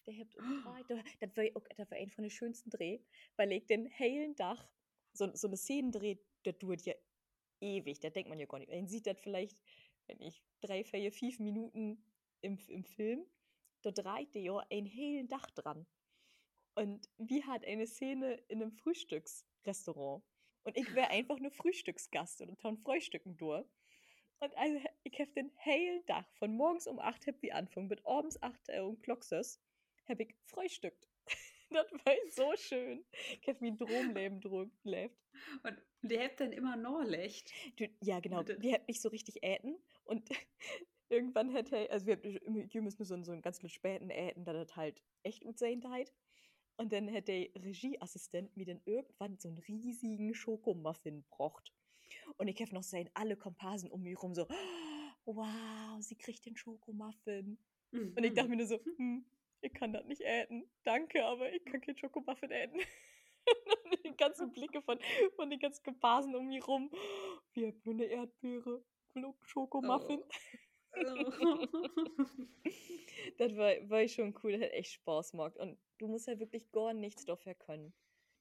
[0.06, 0.86] Der habt umdreit.
[0.90, 3.00] Da, das, war, auch- das war ein von den schönsten Dreh,
[3.38, 4.68] weil ich den hellen Dach,
[5.14, 6.94] so, so eine Szenendreh, das dauert ja
[7.62, 8.70] ewig, da denkt man ja gar nicht.
[8.70, 9.58] Man sieht das vielleicht,
[10.08, 12.04] wenn ich drei, vier, fünf Minuten
[12.42, 13.26] im, im Film,
[13.82, 15.86] da dreht der ja ein hellen Dach dran.
[16.76, 20.24] Und wie hat eine Szene in einem Frühstücksrestaurant.
[20.64, 23.66] Und ich wäre einfach nur Frühstücksgast oder taun Frühstücken durch.
[24.40, 28.04] Und also, ich habe den hellen Dach von morgens um 8 hab wie anfangen, bis
[28.06, 29.62] abends 8 Uhr um Kloxes,
[30.08, 31.08] hab ich frühstückt.
[31.70, 33.06] das war so schön.
[33.42, 34.42] Ich hab mein Dromleben
[34.84, 35.18] gelebt.
[35.64, 37.52] Und die habt dann immer Norlecht.
[37.78, 38.46] Du, ja, genau.
[38.46, 40.30] Wir hätten nicht so richtig äten und
[41.10, 44.76] irgendwann hätte, also wir, haben- müssen so, einen- so einen ganz späten äten, da das
[44.76, 46.14] halt echt gut sein halt.
[46.78, 51.74] Und dann hätte der Regieassistent mir dann irgendwann so einen riesigen Schokomuffin gebracht.
[52.38, 54.48] Und ich habe noch sehen, alle Komparsen um mich rum so,
[55.26, 57.58] wow, sie kriegt den Schokomuffin.
[58.16, 59.26] Und ich dachte mir nur so, hm,
[59.62, 60.70] ich kann das nicht äten.
[60.84, 62.80] Danke, aber ich kann kein Schokomuffin äten.
[63.86, 65.00] Und die ganzen Blicke von,
[65.36, 66.90] von den ganzen Komparsen um mich rum.
[67.54, 68.84] Wir haben nur eine Erdbeere.
[69.44, 70.24] Schokomuffin.
[73.38, 75.58] Das war, war schon cool, das hat echt Spaß gemacht.
[75.58, 77.94] Und du musst ja wirklich gar nichts dafür können.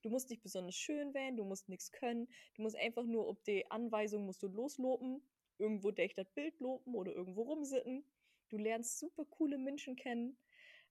[0.03, 2.29] Du musst nicht besonders schön werden, du musst nichts können.
[2.55, 5.23] Du musst einfach nur, ob die Anweisung musst du loslopen,
[5.59, 8.05] irgendwo dich das Bild lopen oder irgendwo rumsitten.
[8.51, 10.37] Du lernst super coole Menschen kennen.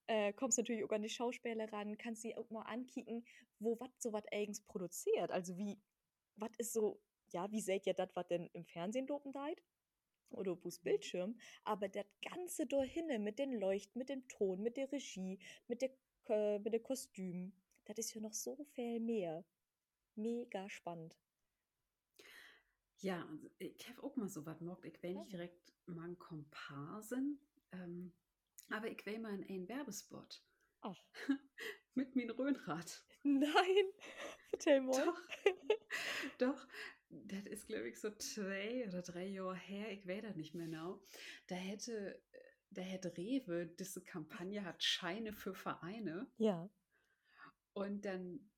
[0.08, 3.24] Äh, kommst natürlich auch an die Schauspieler ran, kannst sie auch mal ankicken,
[3.60, 5.32] wo was so was eigens produziert.
[5.32, 5.80] Also wie,
[6.36, 7.00] was ist so,
[7.32, 9.62] ja, wie seht ihr das, was denn im Fernsehen lopen deit?
[10.32, 14.92] Oder auf Bildschirm, aber das Ganze dahinne mit den Leuchten, mit dem Ton, mit der
[14.92, 15.92] Regie, mit der,
[16.26, 17.54] Ko- mit der Kostüm,
[17.86, 19.44] das ist ja noch so viel mehr.
[20.16, 21.18] Mega spannend.
[23.00, 24.86] Ja, also ich habe auch mal so was gemacht.
[24.86, 25.30] Ich will nicht Ah.
[25.32, 27.40] direkt mal einen Komparsen,
[27.72, 28.14] ähm,
[28.70, 30.42] aber ich will mal in einen Werbespot
[30.82, 31.04] Ach,
[31.96, 33.04] mit meinem Röhnrad.
[33.24, 33.86] nein,
[34.52, 35.06] erzähl mal.
[35.06, 35.22] Doch,
[36.38, 36.68] doch,
[37.26, 40.68] das ist, glaube ich, so zwei oder drei Jahre her, ich weiß das nicht mehr
[40.68, 41.02] genau.
[41.48, 42.22] Da hätte,
[42.72, 46.28] da hätte Rewe, diese Kampagne hat Scheine für Vereine.
[46.38, 46.70] Ja.
[47.74, 48.50] und dann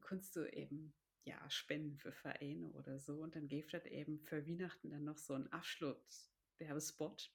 [0.00, 3.22] kannst du eben ja spenden für Vereine oder so.
[3.22, 7.32] Und dann gibt das eben für Weihnachten dann noch so einen Abschlusswerbespot.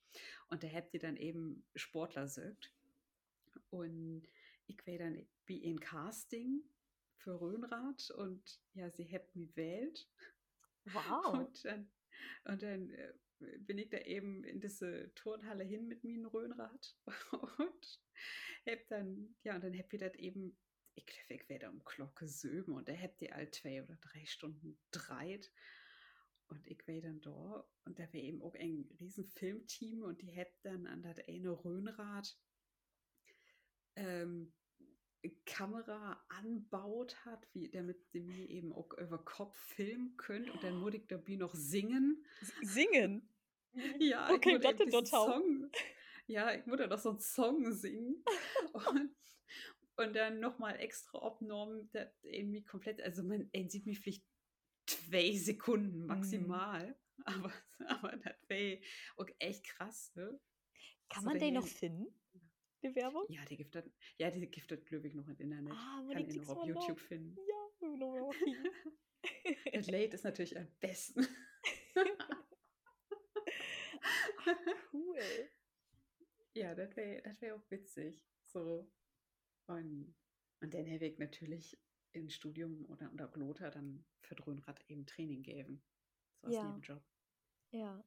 [0.49, 2.73] Und da habt ihr dann eben Sportler sögt.
[3.69, 4.27] Und
[4.67, 6.63] ich wäre dann wie in Casting
[7.15, 10.07] für Röhnrad und ja, sie habt mich wählt
[10.85, 11.33] Wow.
[11.33, 11.91] und dann,
[12.45, 13.13] und dann äh,
[13.59, 16.95] bin ich da eben in diese Turnhalle hin mit mir Röhnrad
[17.31, 18.01] und
[18.67, 20.57] hab dann, ja, und dann habt ihr das eben,
[20.95, 24.25] ich glaube, ich werde um Glocke söben und da habt ihr all zwei oder drei
[24.25, 25.51] Stunden dreit
[26.47, 30.35] und ich war dann da und da war eben auch ein riesen Filmteam und die
[30.35, 32.37] habt dann an das eine Röhnrad
[33.95, 34.53] ähm,
[35.45, 40.77] Kamera anbaut hat, wie, damit sie mir eben auch über Kopf filmen könnt und dann
[40.79, 42.25] muss ich dabei noch singen.
[42.61, 43.27] Singen.
[43.99, 45.27] Ja, Okay, ich diesen total.
[45.27, 45.71] Song,
[46.25, 48.23] ja, ich wollte doch so einen Song singen
[48.73, 49.15] und,
[49.95, 54.25] und dann nochmal extra abgenommen, das irgendwie komplett, also man sieht mich vielleicht
[54.87, 57.53] zwei Sekunden maximal, aber,
[57.85, 58.81] aber das wäre
[59.17, 60.39] auch echt krass, ne?
[61.09, 62.07] Kann So man den noch finden?
[62.81, 63.25] Die Werbung?
[63.29, 63.83] Ja, die gibt das,
[64.17, 65.73] ja, die gibt das, glaube ich, noch im Internet.
[65.73, 66.97] Ah, aber Kann die ich noch auf YouTube noch.
[66.99, 67.37] finden.
[67.47, 68.67] Ja, noch mal kriegen.
[69.73, 71.27] Das Late ist natürlich am besten.
[74.93, 75.49] cool.
[76.53, 78.21] ja, das wäre das wär auch witzig.
[78.45, 78.89] So.
[79.67, 80.15] Und,
[80.61, 81.77] und dann hätte ich natürlich
[82.13, 85.83] im Studium oder unter Glota dann für Dröhnrad eben Training geben.
[86.41, 86.63] So als Ja.
[86.69, 87.03] Nebenjob.
[87.71, 88.03] Ja.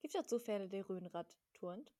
[0.00, 1.92] Gibt es so Fälle, der Röhnrad turnt?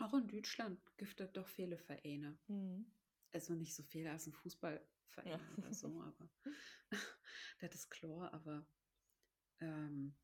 [0.00, 2.38] Auch in Deutschland gibt es doch viele Vereine.
[2.48, 2.84] Mhm.
[3.32, 5.40] Also nicht so viele als ein Fußballverein Ja.
[5.58, 6.30] oder so, aber
[7.60, 8.66] das ist klar, aber
[9.60, 10.14] ähm,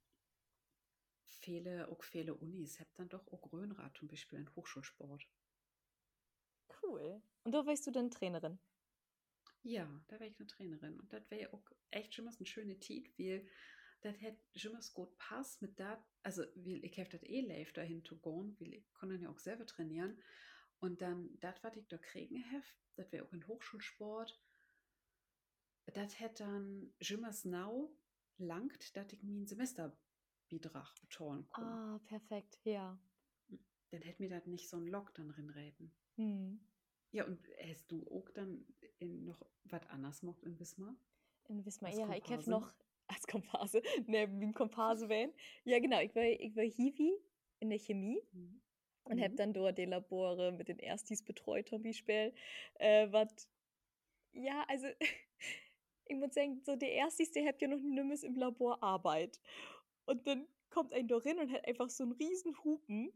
[1.25, 5.31] viele, auch viele Unis haben dann doch auch Röhnrad zum Beispiel in Hochschulsport.
[6.69, 7.23] Cool.
[7.45, 8.61] Und da warst du dann Trainerin?
[9.63, 10.99] Ja, da wäre ich eine Trainerin.
[11.01, 13.47] Und das wäre auch echt schon mal eine schöne Tit, weil
[14.03, 17.73] das hätte schon mal gut passt mit dat, also weil ich habe das eh live
[17.73, 20.19] dahin zu gehen, weil ich dann ja auch selber trainieren.
[20.81, 22.65] Und dann, das, was ich da kriegen habe,
[22.97, 24.41] das wäre auch in Hochschulsport,
[25.87, 27.91] das hätte dann mal now
[28.39, 31.65] langt, dass ich meinen Semesterbetrag betonen kann.
[31.65, 32.99] Ah, perfekt, ja.
[33.91, 35.93] Dann hätte mir das nicht so ein Lock dann reden.
[36.17, 36.61] Hm.
[37.13, 38.65] Ja, und hast du auch dann
[38.99, 40.95] in noch was anderes gemacht in Wismar?
[41.49, 42.73] In Wismar, ja, ich habe noch
[43.11, 45.33] als Komparse, ne, wie ein Komparse wählen.
[45.65, 47.13] Ja, genau, ich war, ich war Hiwi
[47.61, 48.61] in der Chemie Mhm.
[49.05, 49.37] und hab Mhm.
[49.37, 52.35] dann dort die Labore mit den Erstis betreut, zum Beispiel.
[52.79, 53.49] Äh, was,
[54.33, 54.87] ja, also,
[56.07, 59.41] ich muss sagen, so der Erstis, der hat ja noch nimmes im Labor Arbeit.
[60.07, 63.13] Und dann kommt ein da rein und hat einfach so einen riesen Hupen,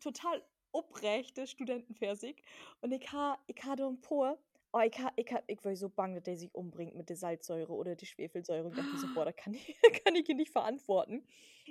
[0.00, 2.42] total obrechte Studentenfersig.
[2.80, 4.00] Und ich ha, ich ha da ein
[4.72, 7.96] oh, ich ich ich war so bang, dass der sich umbringt mit der Salzsäure oder
[7.96, 8.64] der Schwefelsäure.
[8.64, 11.24] Und ich dachte so, boah, da kann ich, kann ich ihn nicht verantworten.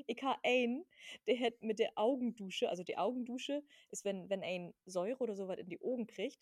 [0.07, 0.85] Ich ha einen,
[1.27, 5.57] der hat mit der Augendusche, also die Augendusche ist, wenn, wenn ein Säure oder sowas
[5.59, 6.39] in die Augen kriegt,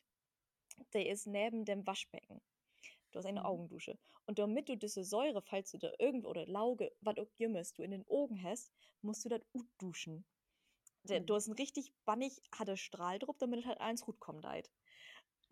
[0.93, 2.41] der ist neben dem Waschbecken.
[3.12, 3.46] Du hast eine Mhm.
[3.46, 4.00] Augendusche.
[4.28, 7.84] Und damit du diese Säure, falls du da irgendwo oder Lauge, was auch jemals du
[7.84, 10.26] in den Augen hast, musst du das ut duschen.
[11.04, 11.36] Der, Du Mhm.
[11.36, 14.72] hast einen richtig bannig, hat er Strahl drauf, damit es halt eins gut kommt halt.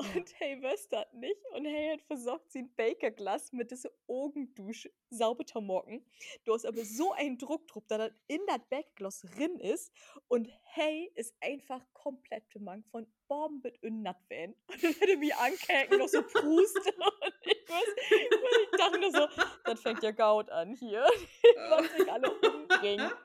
[0.02, 0.08] Ja.
[0.16, 1.40] Und hey, weißt das nicht?
[1.54, 6.06] Und hey, hat versorgt sie ein Bakerglas mit dieser Augendusche, sauber morgen.
[6.44, 9.92] Du hast aber so einen Druck drauf, dass das in das Bakerglas drin ist.
[10.28, 14.56] Und hey, ist einfach komplett Mang von Bomben mit Nut werden.
[14.68, 16.78] Und dann hätte mich ankäken, noch so Prust.
[16.86, 19.28] Und ich, was, ich dachte nur so,
[19.64, 21.06] das fängt ja Gaut an hier.
[21.70, 23.12] was sich alle umbringen.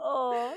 [0.00, 0.52] Oh.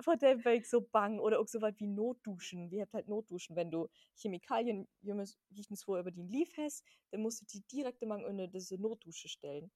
[0.00, 1.18] Vor dem war ich so bang.
[1.20, 2.70] Oder auch so was wie Notduschen.
[2.70, 3.56] Wir habt halt Notduschen.
[3.56, 5.38] Wenn du Chemikalien, jemals
[5.86, 9.70] wo über den Lief hast, dann musst du die direkt immer in diese Notdusche stellen.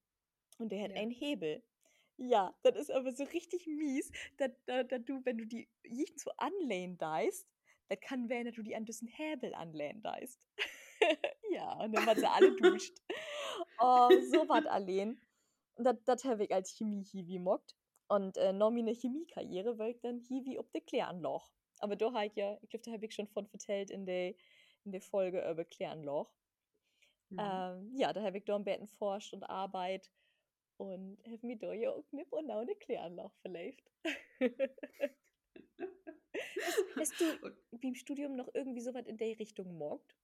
[0.58, 0.96] Und der hat Ja.
[0.96, 1.62] einen Hebel.
[2.16, 6.30] Ja, das ist aber so richtig mies, dass, dass, du, wenn du die nicht so
[6.36, 7.46] anlehnen deist,
[7.88, 10.46] das kann werden, dass du die an diesen Hebel anlehnen deist.
[11.52, 12.94] ja, und dann wird sie alle duscht.
[13.80, 15.20] Oh, so was allein.
[15.76, 17.77] Und das, das habe ich als Chemie-Hiwi mockt.
[18.08, 21.50] Und äh, noch meine Chemiekarriere war ich dann Hiwi ob de Kläranloch.
[21.80, 24.34] Aber da habe ich ja, ich glaube, da habe ich schon von vertellt in der
[24.84, 26.32] in der Folge über Kläranloch.
[27.30, 27.38] Mhm.
[27.38, 30.10] Ähm, ja, da habe ich da am Betten forscht und Arbeit
[30.78, 33.90] und habe mir da ja auch nicht genau eine Kläranlage verläuft.
[36.96, 40.16] Hast du Und- beim Studium noch irgendwie sowas in der Richtung gemorgt?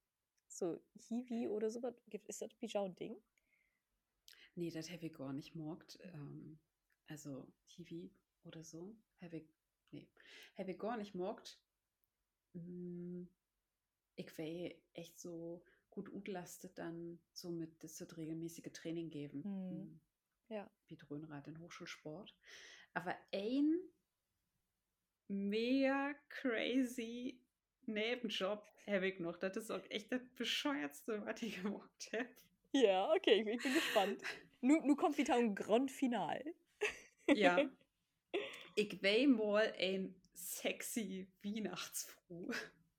[0.48, 1.94] So Hiwi oder sowas?
[2.26, 3.16] Ist das Bijau ein Ding?
[4.56, 5.98] Nee, das habe ich gar nicht morgt.
[6.02, 6.58] Ähm,
[7.08, 8.10] also Hiwi
[8.44, 8.96] oder so.
[9.20, 9.48] Habe ich,
[9.90, 10.08] nee,
[10.58, 11.58] habe ich gar nicht morgt.
[12.54, 13.24] Mm,
[14.16, 19.42] Ich wäre echt so gut utlastet dann so mit das wird regelmäßige Training geben.
[19.44, 20.00] Mhm.
[20.48, 20.70] Ja.
[20.88, 22.34] Wie Dröhnrad in Hochschulsport.
[22.92, 23.78] Aber ein
[25.28, 27.40] mega crazy
[27.86, 29.36] Nebenjob habe ich noch.
[29.36, 32.28] Das ist auch echt das bescheuertste, was ich gemacht habe.
[32.72, 34.22] Ja, okay, ich, ich bin gespannt.
[34.60, 36.42] Nu, nu kommt wieder ein Grand Final.
[37.28, 37.58] Ja.
[38.76, 42.50] Ich will mal ein sexy Weihnachtsfruh.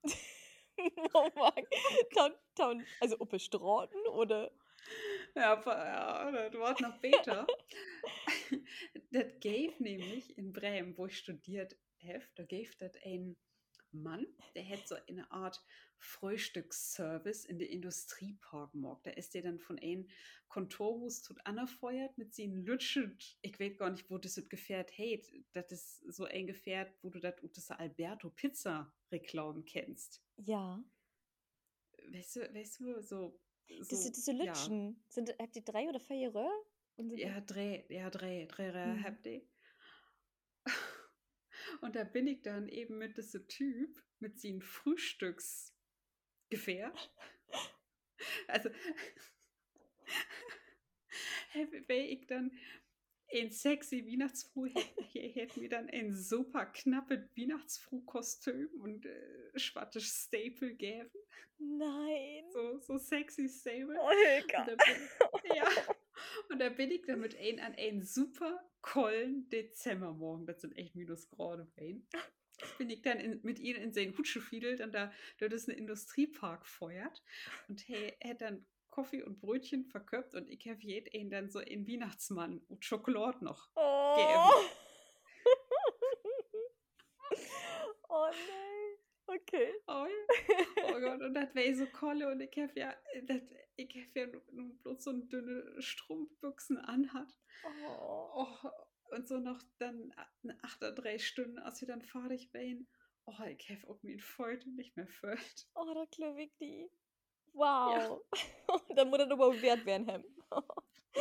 [1.14, 2.86] oh Mann.
[3.02, 4.52] Also ob es Straßen oder.
[5.36, 7.46] Ja, ja, das wird noch besser.
[9.12, 13.36] das gave nämlich in Bremen, wo ich studiert habe, da gave das ein
[14.02, 15.64] Mann, der hätte so eine Art
[15.98, 19.02] Frühstücksservice in der Industriepark gemacht.
[19.06, 20.08] Da ist der dann von einem
[20.48, 23.18] Kontorhus tot anfeuert mit seinen Lütschen.
[23.42, 25.22] Ich weiß gar nicht, wo das Gefährt hey,
[25.54, 30.22] das ist so ein Gefährt, wo du das, das Alberto Pizza Reklam kennst.
[30.38, 30.84] Ja.
[32.12, 33.40] Weißt du, weißt du, so.
[33.82, 34.44] So sind diese ja.
[34.46, 35.04] Lütschen.
[35.10, 36.52] Sind, habt ihr drei oder vier Röhr?
[36.98, 39.04] Und sind Ja, drei, ja, drei, drei Reihe Mhm.
[39.04, 39.42] habt ihr.
[41.82, 47.14] Und da bin ich dann eben mit diesem Typ, mit seinem Frühstücksgefährt.
[48.48, 48.70] Also,
[51.88, 52.52] wenn ich dann
[53.32, 54.68] ein sexy Weihnachtsfruh
[55.14, 61.10] hätte, mir dann ein super knappes Weihnachtsfruh-Kostüm und äh, schwattes Staple geben.
[61.58, 62.46] Nein.
[62.52, 63.98] So, so sexy Staple.
[64.66, 65.66] Da bin, ja.
[66.50, 70.96] Und da bin ich dann mit ein an einen super kollen Dezembermorgen, das sind echt
[70.96, 72.04] Minusgrade Wayne,
[72.78, 75.76] bin ich dann in, mit ihnen in seinen Hutsche fiedelt und da dort ist ein
[75.76, 77.24] Industriepark feuert
[77.68, 81.60] und hey, er hat dann Kaffee und Brötchen verköpft und ich habe jeden dann so
[81.60, 83.70] einen Weihnachtsmann und Schokolade noch.
[83.76, 84.52] Oh.
[88.08, 88.75] oh nein.
[89.36, 89.74] Okay.
[89.88, 90.28] Oh, ja.
[90.96, 92.94] oh Gott, und da das wäre so kolle und ich habe ja,
[93.76, 97.36] ich habe ja nur, nur bloß so eine dünne Strumpfbüchsen anhat.
[97.88, 98.48] Oh.
[98.64, 98.70] Oh,
[99.16, 100.14] und so noch dann
[100.44, 102.88] eine 8 oder 3 Stunden, als wir dann fertig waren.
[103.26, 105.68] Oh, ich habe auch mir heute nicht mehr fühlt.
[105.74, 106.90] Oh, da ich die.
[107.54, 108.22] Wow.
[108.96, 110.24] dann muss er aber wert werden, Hem.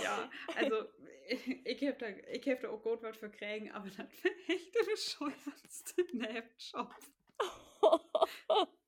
[0.03, 0.89] Ja, also
[1.29, 4.35] ich, ich habe da, ich hab da auch gut was für kriegen, aber das wäre
[4.49, 6.95] echt der bescheuertste Nebenjob.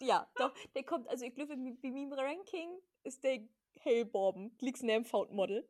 [0.00, 3.40] Ja, doch, der kommt, also ich glaube, bei meinem Ranking ist der
[3.80, 4.56] Hellborben.
[4.60, 5.68] Liegt's neben Foundmodel.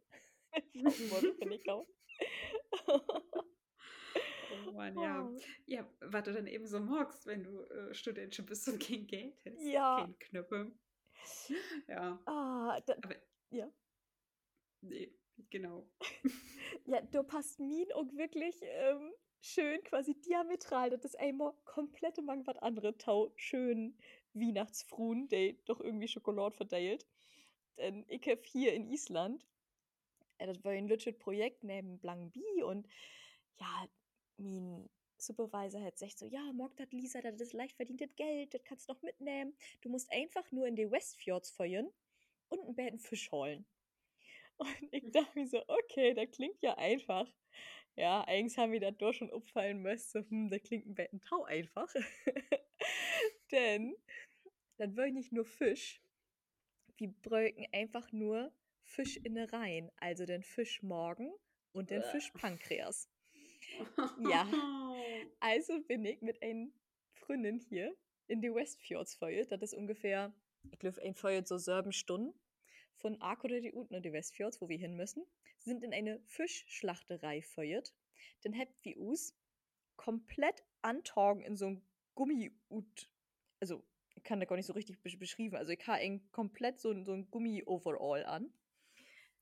[0.72, 1.87] Foundmodel, finde ich auch.
[4.66, 5.24] Oh Mann, ja.
[5.24, 5.43] Wow.
[5.66, 9.35] Ja, was du dann eben so magst, wenn du äh, Studentin bist und kein Geld
[9.45, 9.62] hast.
[9.64, 9.97] Ja.
[10.01, 10.72] Kein Knöpfe.
[11.89, 13.16] Ja, Ah, da, aber.
[13.51, 13.72] Ja.
[14.80, 15.14] Nee,
[15.51, 15.89] genau.
[16.87, 19.12] ja, du passt mir auch wirklich ähm,
[19.43, 20.90] schön quasi diametral.
[20.90, 23.99] Das ist einmal komplett mang was andere Tau schön
[24.32, 27.07] Weihnachtsfruen, die doch irgendwie Schokolade verteilt.
[27.76, 29.47] Denn ich habe hier in Island,
[30.38, 32.86] äh, das war ein legit Projekt neben Blankbi und
[33.59, 33.88] ja,
[34.38, 34.88] mein
[35.18, 38.88] Supervisor hat gesagt so, ja, mag das Lisa, das ist leicht verdientes Geld, das kannst
[38.88, 39.55] du noch mitnehmen.
[39.80, 41.88] Du musst einfach nur in die Westfjords feuern
[42.49, 43.66] und einen Bären Fisch holen.
[44.59, 47.26] Und ich dachte mir so, okay, das klingt ja einfach.
[47.97, 51.93] Ja, eigentlich haben wir das doch schon auffallen müssen, hm, das klingt ein tau einfach.
[53.53, 53.95] Denn
[54.78, 56.03] dann ich nicht nur Fisch,
[56.97, 61.32] wir bröcken einfach nur Fischinnereien, also den Fischmorgen
[61.72, 62.11] und den Bäh.
[62.11, 63.09] Fischpankreas.
[64.28, 64.47] Ja.
[65.40, 66.68] Also bin ich mit einer
[67.14, 67.97] Freundin hier
[68.28, 69.51] in die Westfjords feuert.
[69.51, 70.32] Das ist ungefähr,
[70.70, 72.32] ich glaube, ein Feuert so sieben Stunden
[72.97, 73.20] von
[73.61, 75.24] die unten in die Westfjords, wo wir hin müssen.
[75.59, 77.95] Sind in eine Fischschlachterei feuert.
[78.43, 79.34] Dann habt wir uns
[79.97, 81.82] komplett antagen in so ein
[82.14, 82.53] Gummi
[83.61, 83.84] also
[84.14, 85.57] ich kann da gar nicht so richtig besch beschreiben.
[85.57, 88.53] Also ich habe komplett so, ein- so ein Gummi-Overall an.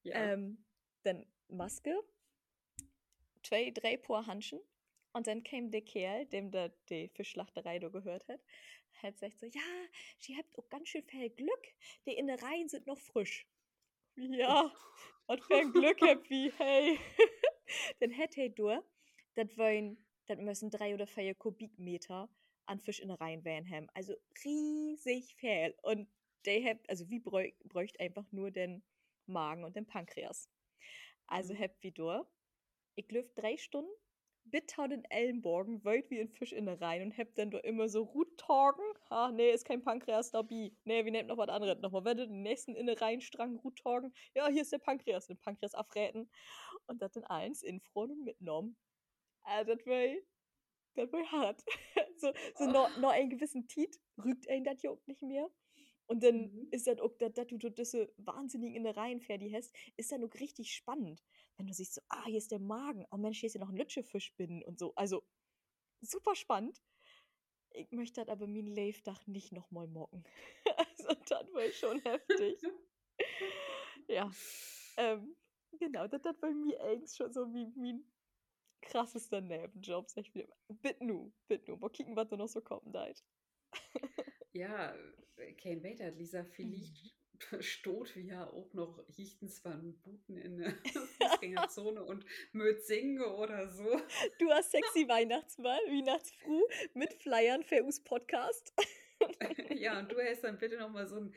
[0.03, 0.33] Ja.
[0.33, 0.65] Ähm,
[1.03, 1.99] dann Maske,
[3.43, 4.63] zwei, drei Paar Handschuhe
[5.13, 8.41] und dann kam der Kerl, dem da die Fischschlachterei da gehört hat,
[9.03, 9.61] hat gesagt so, ja,
[10.19, 11.67] sie habt auch ganz schön viel Glück,
[12.07, 13.47] die Innereien sind noch frisch.
[14.17, 14.73] Ja,
[15.27, 16.99] was für ein Glück wie, hey.
[18.01, 18.83] dann hätte er durch,
[19.35, 22.29] das wollen, das müssen drei oder vier Kubikmeter
[22.67, 23.89] an Fischinnereien werden haben.
[23.95, 25.75] Also riesig viel.
[25.83, 26.09] Und
[26.47, 28.83] der habt, also wie bräu bräucht einfach nur den
[29.27, 30.49] Magen und den Pankreas.
[31.27, 31.59] Also Mhm.
[31.59, 32.27] habt wie durch.
[32.97, 33.91] Ich löf drei Stunden
[34.51, 38.85] bitter den Ellenbogen, wollt wie in Fischinnereien und habt dann doch immer so Ruttagen.
[39.11, 40.73] Ah, nee, ist kein Pankreas dabei.
[40.85, 41.79] Nee, wir nehmen noch was anderes.
[41.81, 44.13] Nochmal, wenn du den nächsten Innereienstrang Ruttagen.
[44.35, 46.31] Ja, hier ist der Pankreas, den Pankreas afräten.
[46.87, 48.77] Und das dann eins in Front und mitgenommen.
[49.43, 50.17] Also, das war,
[50.95, 51.63] das war hart.
[52.19, 55.49] so, so noch, noch einen gewissen Tit rügt einen das ja auch nicht mehr.
[56.07, 56.69] Und dann Mhm.
[56.73, 60.73] ist das auch, dass du so diese wahnsinnigen Innereien fertig hast, ist dann auch richtig
[60.75, 61.23] spannend.
[61.61, 63.05] Wenn du siehst so, ah, hier ist der Magen.
[63.11, 64.95] Oh Mensch, hier ist ja noch ein Lütschefischbinnen und so.
[64.95, 65.23] Also,
[66.01, 66.83] super spannend.
[67.73, 70.25] Ich möchte das aber mein Leifdach nicht nochmal mocken.
[70.79, 72.63] also, das war schon heftig.
[74.09, 74.33] Ja.
[74.97, 75.37] Ähm,
[75.79, 78.11] genau, das hat bei mir eigentlich schon so wie mein
[78.81, 80.09] krassester Nebenjob.
[80.09, 80.49] Sag ich wieder.
[80.69, 81.77] Bitte nu, bitte nu.
[81.77, 83.23] Mal kicken, was da noch so kommen deit.
[84.53, 84.95] Ja,
[85.37, 87.20] äh, kein Wetter, Lisa, vielleicht Mhm.
[87.61, 90.75] Stot wie ja auch noch Hichtens von Buten in der
[91.21, 94.01] Fußgängerzone und möt singen oder so.
[94.39, 96.63] Du hast sexy Weihnachtsmal, Weihnachtsfrüh
[96.95, 98.73] mit Flyern für us Podcast.
[99.75, 101.35] ja, und du hast dann bitte nochmal so ein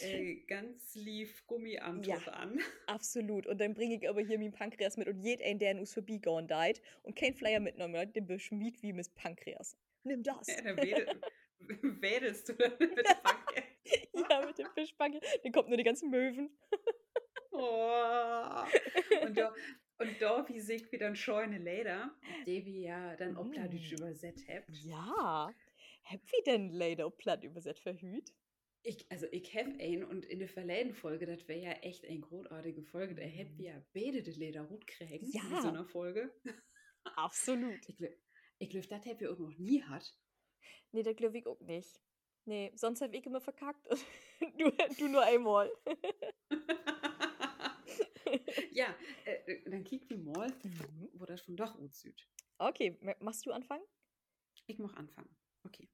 [0.00, 2.32] äh, ganz lief Gummianzug Ja.
[2.32, 2.58] an.
[2.86, 3.46] Absolut.
[3.46, 6.48] Und dann bringe ich aber hier mein Pankreas mit und jeder, der in us vorbeigehauen
[6.48, 9.76] deit und kein Flyer mitgenommen hat, den beschmied wie Miss Pankreas.
[10.04, 10.46] Nimm das.
[10.48, 11.20] Ja, dann wedel,
[12.00, 13.62] wedelst du dann mit Backe.
[14.30, 15.24] ja, mit dem Fischpankreas.
[15.42, 16.50] Dann kommt nur die ganzen Möwen.
[17.50, 18.64] Oh.
[19.22, 19.36] Und
[20.48, 22.14] wie sich wieder ein scheune Leder,
[22.46, 23.96] die wir ja dann auch plattdeutsch Mm.
[23.96, 24.68] übersetzt habt.
[24.84, 25.52] Ja.
[26.04, 28.32] Hab wie denn leider auf platt übersetzt verhüt?
[28.84, 32.18] Ich, also ich habe einen und in der verleden Folge, das wäre ja echt eine
[32.18, 35.62] großartige Folge, da hätten wir ja beide die Leder gut kriegen in Ja.
[35.62, 36.34] so einer Folge.
[37.16, 37.78] Absolut.
[37.88, 38.16] Ich glaube,
[38.58, 40.12] glaub, das hätten wir auch noch nie hat.
[40.90, 42.00] Nee, der glaube ich auch nicht.
[42.44, 43.86] Nee, sonst hab ich immer verkackt.
[44.58, 45.70] du, du nur einmal.
[48.72, 51.08] ja, äh, dann kick wie mal, Mhm.
[51.14, 52.28] wo das von doch gut süd.
[52.58, 53.84] Okay, machst du anfangen?
[54.66, 55.34] Ich mach anfangen.
[55.64, 55.88] Okay.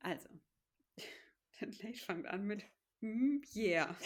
[0.00, 0.28] Also,
[1.60, 2.64] dann gleich fangt an mit
[3.00, 3.96] mm, yeah.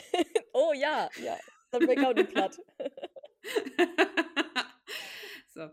[0.52, 1.38] Oh ja, ja.
[1.70, 2.58] Dann bin ich auch nicht platt.
[5.48, 5.70] so.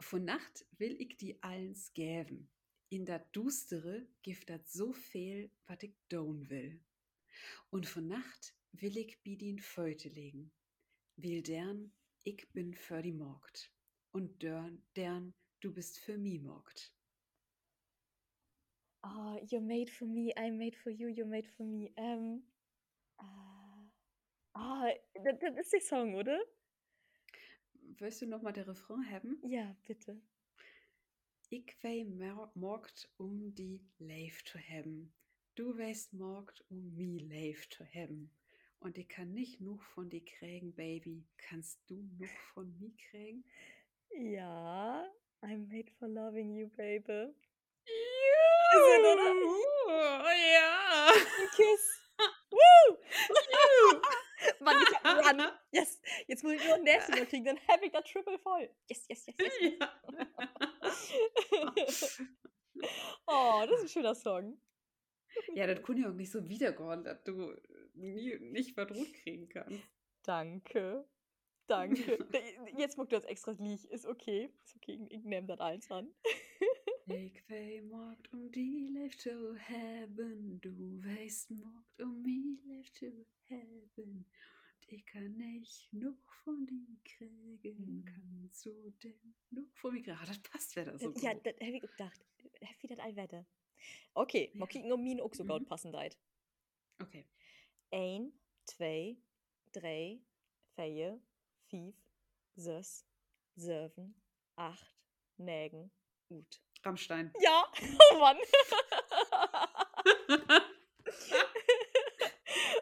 [0.00, 2.50] Von Nacht will ich die allens gäven.
[2.90, 6.80] In dat Dustere gift dat so viel, wat ich down will.
[7.70, 10.52] Und von Nacht will ich bi din Föte legen.
[11.16, 11.92] Will dern,
[12.24, 13.72] ich bin für die Morgt.
[14.12, 16.92] Und dern, dern, du bist für mi Morgt.
[19.02, 21.92] Oh, you're made for me, I'm made for you, you're made for me.
[21.96, 22.42] Ähm,
[23.18, 23.88] äh,
[24.54, 26.38] ah, das, das ist der Song, oder?
[27.98, 29.38] Willst du noch mal den Refrain haben?
[29.42, 30.20] Ja, bitte.
[31.52, 31.76] Ich
[32.54, 35.12] morgt um die Leif zu haben.
[35.56, 38.30] Du weißt morgt um mi Leif zu haben.
[38.78, 41.26] Und ich kann nicht noch von dir kriegen, Baby.
[41.38, 43.44] Kannst du noch von mir kriegen?
[44.10, 45.04] Ja,
[45.42, 47.34] I'm made for loving you, baby.
[47.84, 50.32] Es, oder?
[50.52, 51.08] Ja!
[51.08, 52.00] Ein Kiss.
[52.52, 52.96] Woo!
[53.28, 54.00] Woo!
[54.60, 55.50] Mann, ich hab Run.
[55.72, 58.70] Yes, jetzt muss ich nur ein Näschen kriegen, dann habe ich das Triple voll.
[58.88, 59.52] Yes, yes, yes, yes.
[59.60, 59.74] yes.
[59.80, 60.68] Ja.
[63.26, 64.60] Oh, das ist ein schöner Song.
[65.54, 67.54] Ja, das kann ja auch nicht so wiedergehen, dass du
[67.94, 69.82] nie, nicht verdrut kriegen kannst.
[70.22, 71.08] Danke.
[71.66, 72.18] Danke.
[72.32, 72.38] Da-
[72.78, 73.84] Jetzt muckt das extra Lied.
[73.84, 74.52] Ist okay.
[74.64, 75.06] Ist okay.
[75.10, 76.12] Ich nehme das eins an.
[77.06, 80.70] Ich wei morgt um die Leif zu haben, du
[81.02, 84.26] weißt morgt um mi Leif zu haben.
[84.92, 88.04] Ich kann nicht noch von dir kriegen, Hm.
[88.04, 90.18] kannst du denn noch von mir kriegen?
[90.20, 91.46] Ah, das passt wieder so ja, gut.
[91.46, 92.20] das habe ich gedacht.
[92.60, 93.46] Happy das all wette.
[94.14, 94.66] Okay, mal Ja.
[94.66, 95.66] kicken, ob min auch so gut Mhm.
[95.66, 96.18] passend deit.
[97.00, 97.24] Okay.
[97.92, 98.32] Ein,
[98.64, 99.16] zwei,
[99.72, 100.20] drei,
[100.74, 101.20] vier,
[101.68, 101.94] fünf,
[102.56, 103.06] sechs,
[103.54, 104.20] sieben,
[104.56, 104.96] acht,
[105.36, 105.92] negen,
[106.30, 106.60] ut.
[106.82, 107.32] Rammstein.
[107.40, 107.72] Ja,
[108.12, 108.38] oh Mann.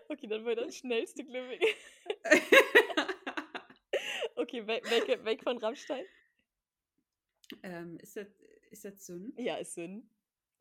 [0.08, 1.60] okay, dann war das schnellste Glück.
[4.34, 6.04] Okay, weg, weg, weg von Rammstein.
[7.62, 8.28] ähm, ist das,
[8.70, 9.32] ist das Sünn?
[9.36, 10.08] Ja, ist Sinn.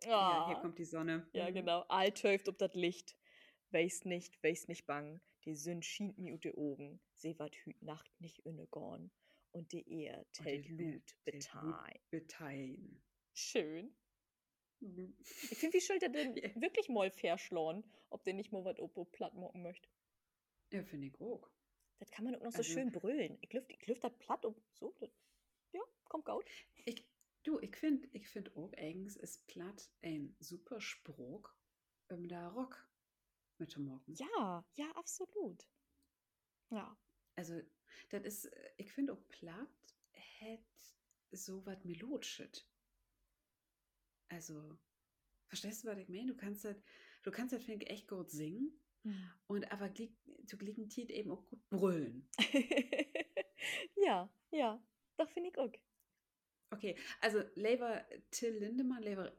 [0.03, 1.27] Ja, hier Ah, kommt die Sonne.
[1.33, 1.53] ja, Mhm.
[1.53, 1.81] genau.
[1.87, 3.15] All töft ob das Licht.
[3.71, 5.21] Weiß nicht, weiß nicht bang.
[5.45, 6.99] Die Sünn schient mi ut de Augen.
[7.15, 9.11] Sie wat hüt Nacht nicht inne gorn.
[9.51, 11.99] Und die Ehr die Ehr Lut betein.
[12.09, 13.01] Beteien.
[13.33, 13.95] Schön.
[14.79, 15.15] Mhm.
[15.51, 16.61] Ich finde, wie soll der denn Ja.
[16.61, 19.89] wirklich mal verschlauen, ob der nicht mal was opo platt mocken möchte.
[20.71, 21.49] Ja, finde ich auch.
[21.99, 23.37] Das kann man auch noch so Also- schön brüllen.
[23.41, 24.93] Ich lüft, ich lüft das platt und so.
[24.99, 25.09] Das,
[25.71, 26.45] ja, kommt gut.
[26.85, 27.03] Ich,
[27.43, 31.49] du, ich finde ich find auch eigens ist platt ein super Spruch,
[32.09, 32.87] um da Rock
[33.57, 34.13] mit zu machen.
[34.13, 35.67] Ja, ja, absolut.
[36.69, 36.95] Ja.
[37.35, 37.59] Also,
[38.09, 39.67] das ist, äh, ich finde auch platt
[40.39, 40.59] hat
[41.31, 42.67] so was Melodisches.
[44.29, 44.77] Also,
[45.47, 46.27] verstehst du, was ich meine?
[46.27, 46.81] Du kannst das,
[47.23, 48.79] du kannst das, finde ich, echt gut singen
[49.47, 49.93] und aber
[50.45, 52.29] zu gleichen Zeit eben auch gut brüllen.
[53.95, 54.83] ja, ja.
[55.17, 55.71] Doch, finde ich auch.
[56.71, 59.31] Okay, also Lever Till Lindemann, Lever,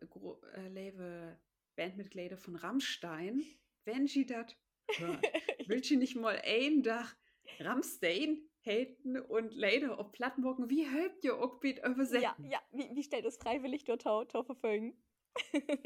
[0.55, 1.39] äh, Lever
[1.77, 3.45] Bandmitglieder von Rammstein,
[3.85, 4.57] wenn sie das
[4.97, 5.23] hört,
[5.69, 7.17] will sie nicht mal ein Tag
[7.61, 12.45] Rammstein halten und leider auf Plattenbocken, wie helpt ihr auch bitte übersetzen?
[12.45, 12.63] ja, ja.
[12.73, 14.97] Wie, wie stellt es freiwillig dort Tau, Tau verfolgen?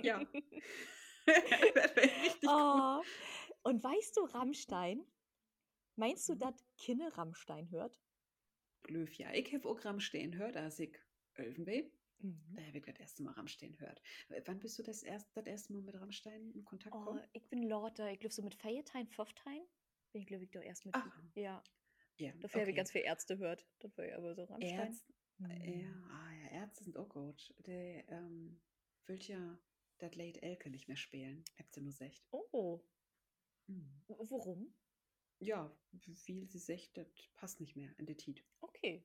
[0.03, 0.21] Ja.
[1.27, 2.51] das wäre richtig gut.
[2.51, 3.03] oh.
[3.63, 5.05] Und weißt du, Rammstein?
[5.97, 6.39] Meinst du, Mhm.
[6.41, 7.99] dass Kinne Rammstein hört?
[8.83, 10.99] Glöf, ja, ich habe auch Rammstein hört, als ich
[11.39, 11.93] Ölfen bin.
[12.19, 12.55] Mhm.
[12.57, 14.03] Da habe ich das erste Mal Rammstein hört.
[14.47, 17.23] Wann bist du das, erst, das erste Mal mit Rammstein in Kontakt Oh, gekommen?
[17.33, 18.11] ich bin Lauter.
[18.11, 19.63] Ich glaube, so mit Feiertein, Pfofftein
[20.13, 20.95] bin ich, glaube ich, doch erst mit.
[20.97, 21.07] Ach,
[21.37, 21.63] Ja,
[22.19, 22.77] ja, dafür habe ich okay.
[22.77, 23.67] ganz viel Ärzte gehört.
[23.81, 24.79] Das war ja aber so Rammstein.
[24.79, 26.05] Ärzte, Ja, Mhm.
[26.11, 27.55] ah, ja, Ärzte sind auch gut.
[27.59, 28.61] Der ähm,
[29.07, 29.59] will ja
[29.99, 31.45] das Late Elke nicht mehr spielen.
[31.59, 32.25] Habt ihr nur secht.
[32.31, 32.81] Oh,
[33.67, 34.03] Mhm.
[34.09, 34.75] warum?
[35.39, 38.45] Ja, wie viel sie secht, das passt nicht mehr in die Tiet.
[38.61, 39.05] Okay.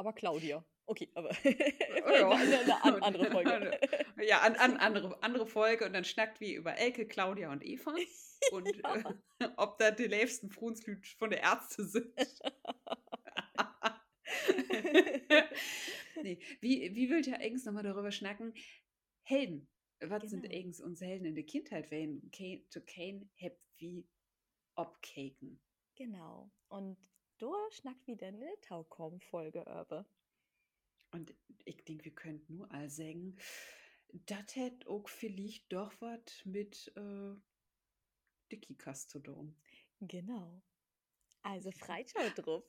[0.00, 0.64] Aber Claudia.
[0.86, 2.30] Okay, aber ja.
[2.30, 3.80] eine, eine, an- andere Folge.
[4.22, 7.94] Ja, an, an, andere, andere Folge und dann schnackt wie über Elke, Claudia und Eva.
[8.52, 8.96] Und Ja.
[9.40, 12.14] äh, ob da die liebsten Frunslüt von der Ärzte sind.
[16.22, 18.54] nee, wie, wie wollt ihr eigentlich nochmal darüber schnacken?
[19.22, 19.68] Helden.
[20.00, 20.54] Was sind Genau.
[20.56, 24.08] eigentlich uns Helden in der Kindheit, wenn Kane, zu Kane habt wie
[24.74, 25.60] obcaken?
[25.96, 26.50] genau.
[26.68, 26.96] Und
[27.40, 30.06] du schnackt wieder eine Taukom-Folge über.
[31.12, 31.34] Und
[31.64, 33.36] ich denke, wir könnten nur all sagen,
[34.26, 37.34] das hätte auch vielleicht doch was mit äh,
[38.52, 39.56] Dickikas zu tun.
[40.00, 40.62] Genau.
[41.42, 42.64] Also Freischau drauf.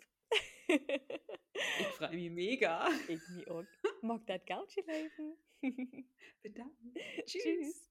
[0.67, 2.89] Ich freue mich mega.
[3.07, 3.65] ich mir auch.
[4.01, 5.37] Mag das Gauchi leben.
[6.41, 6.75] Bedankt.
[7.25, 7.89] Tschüss.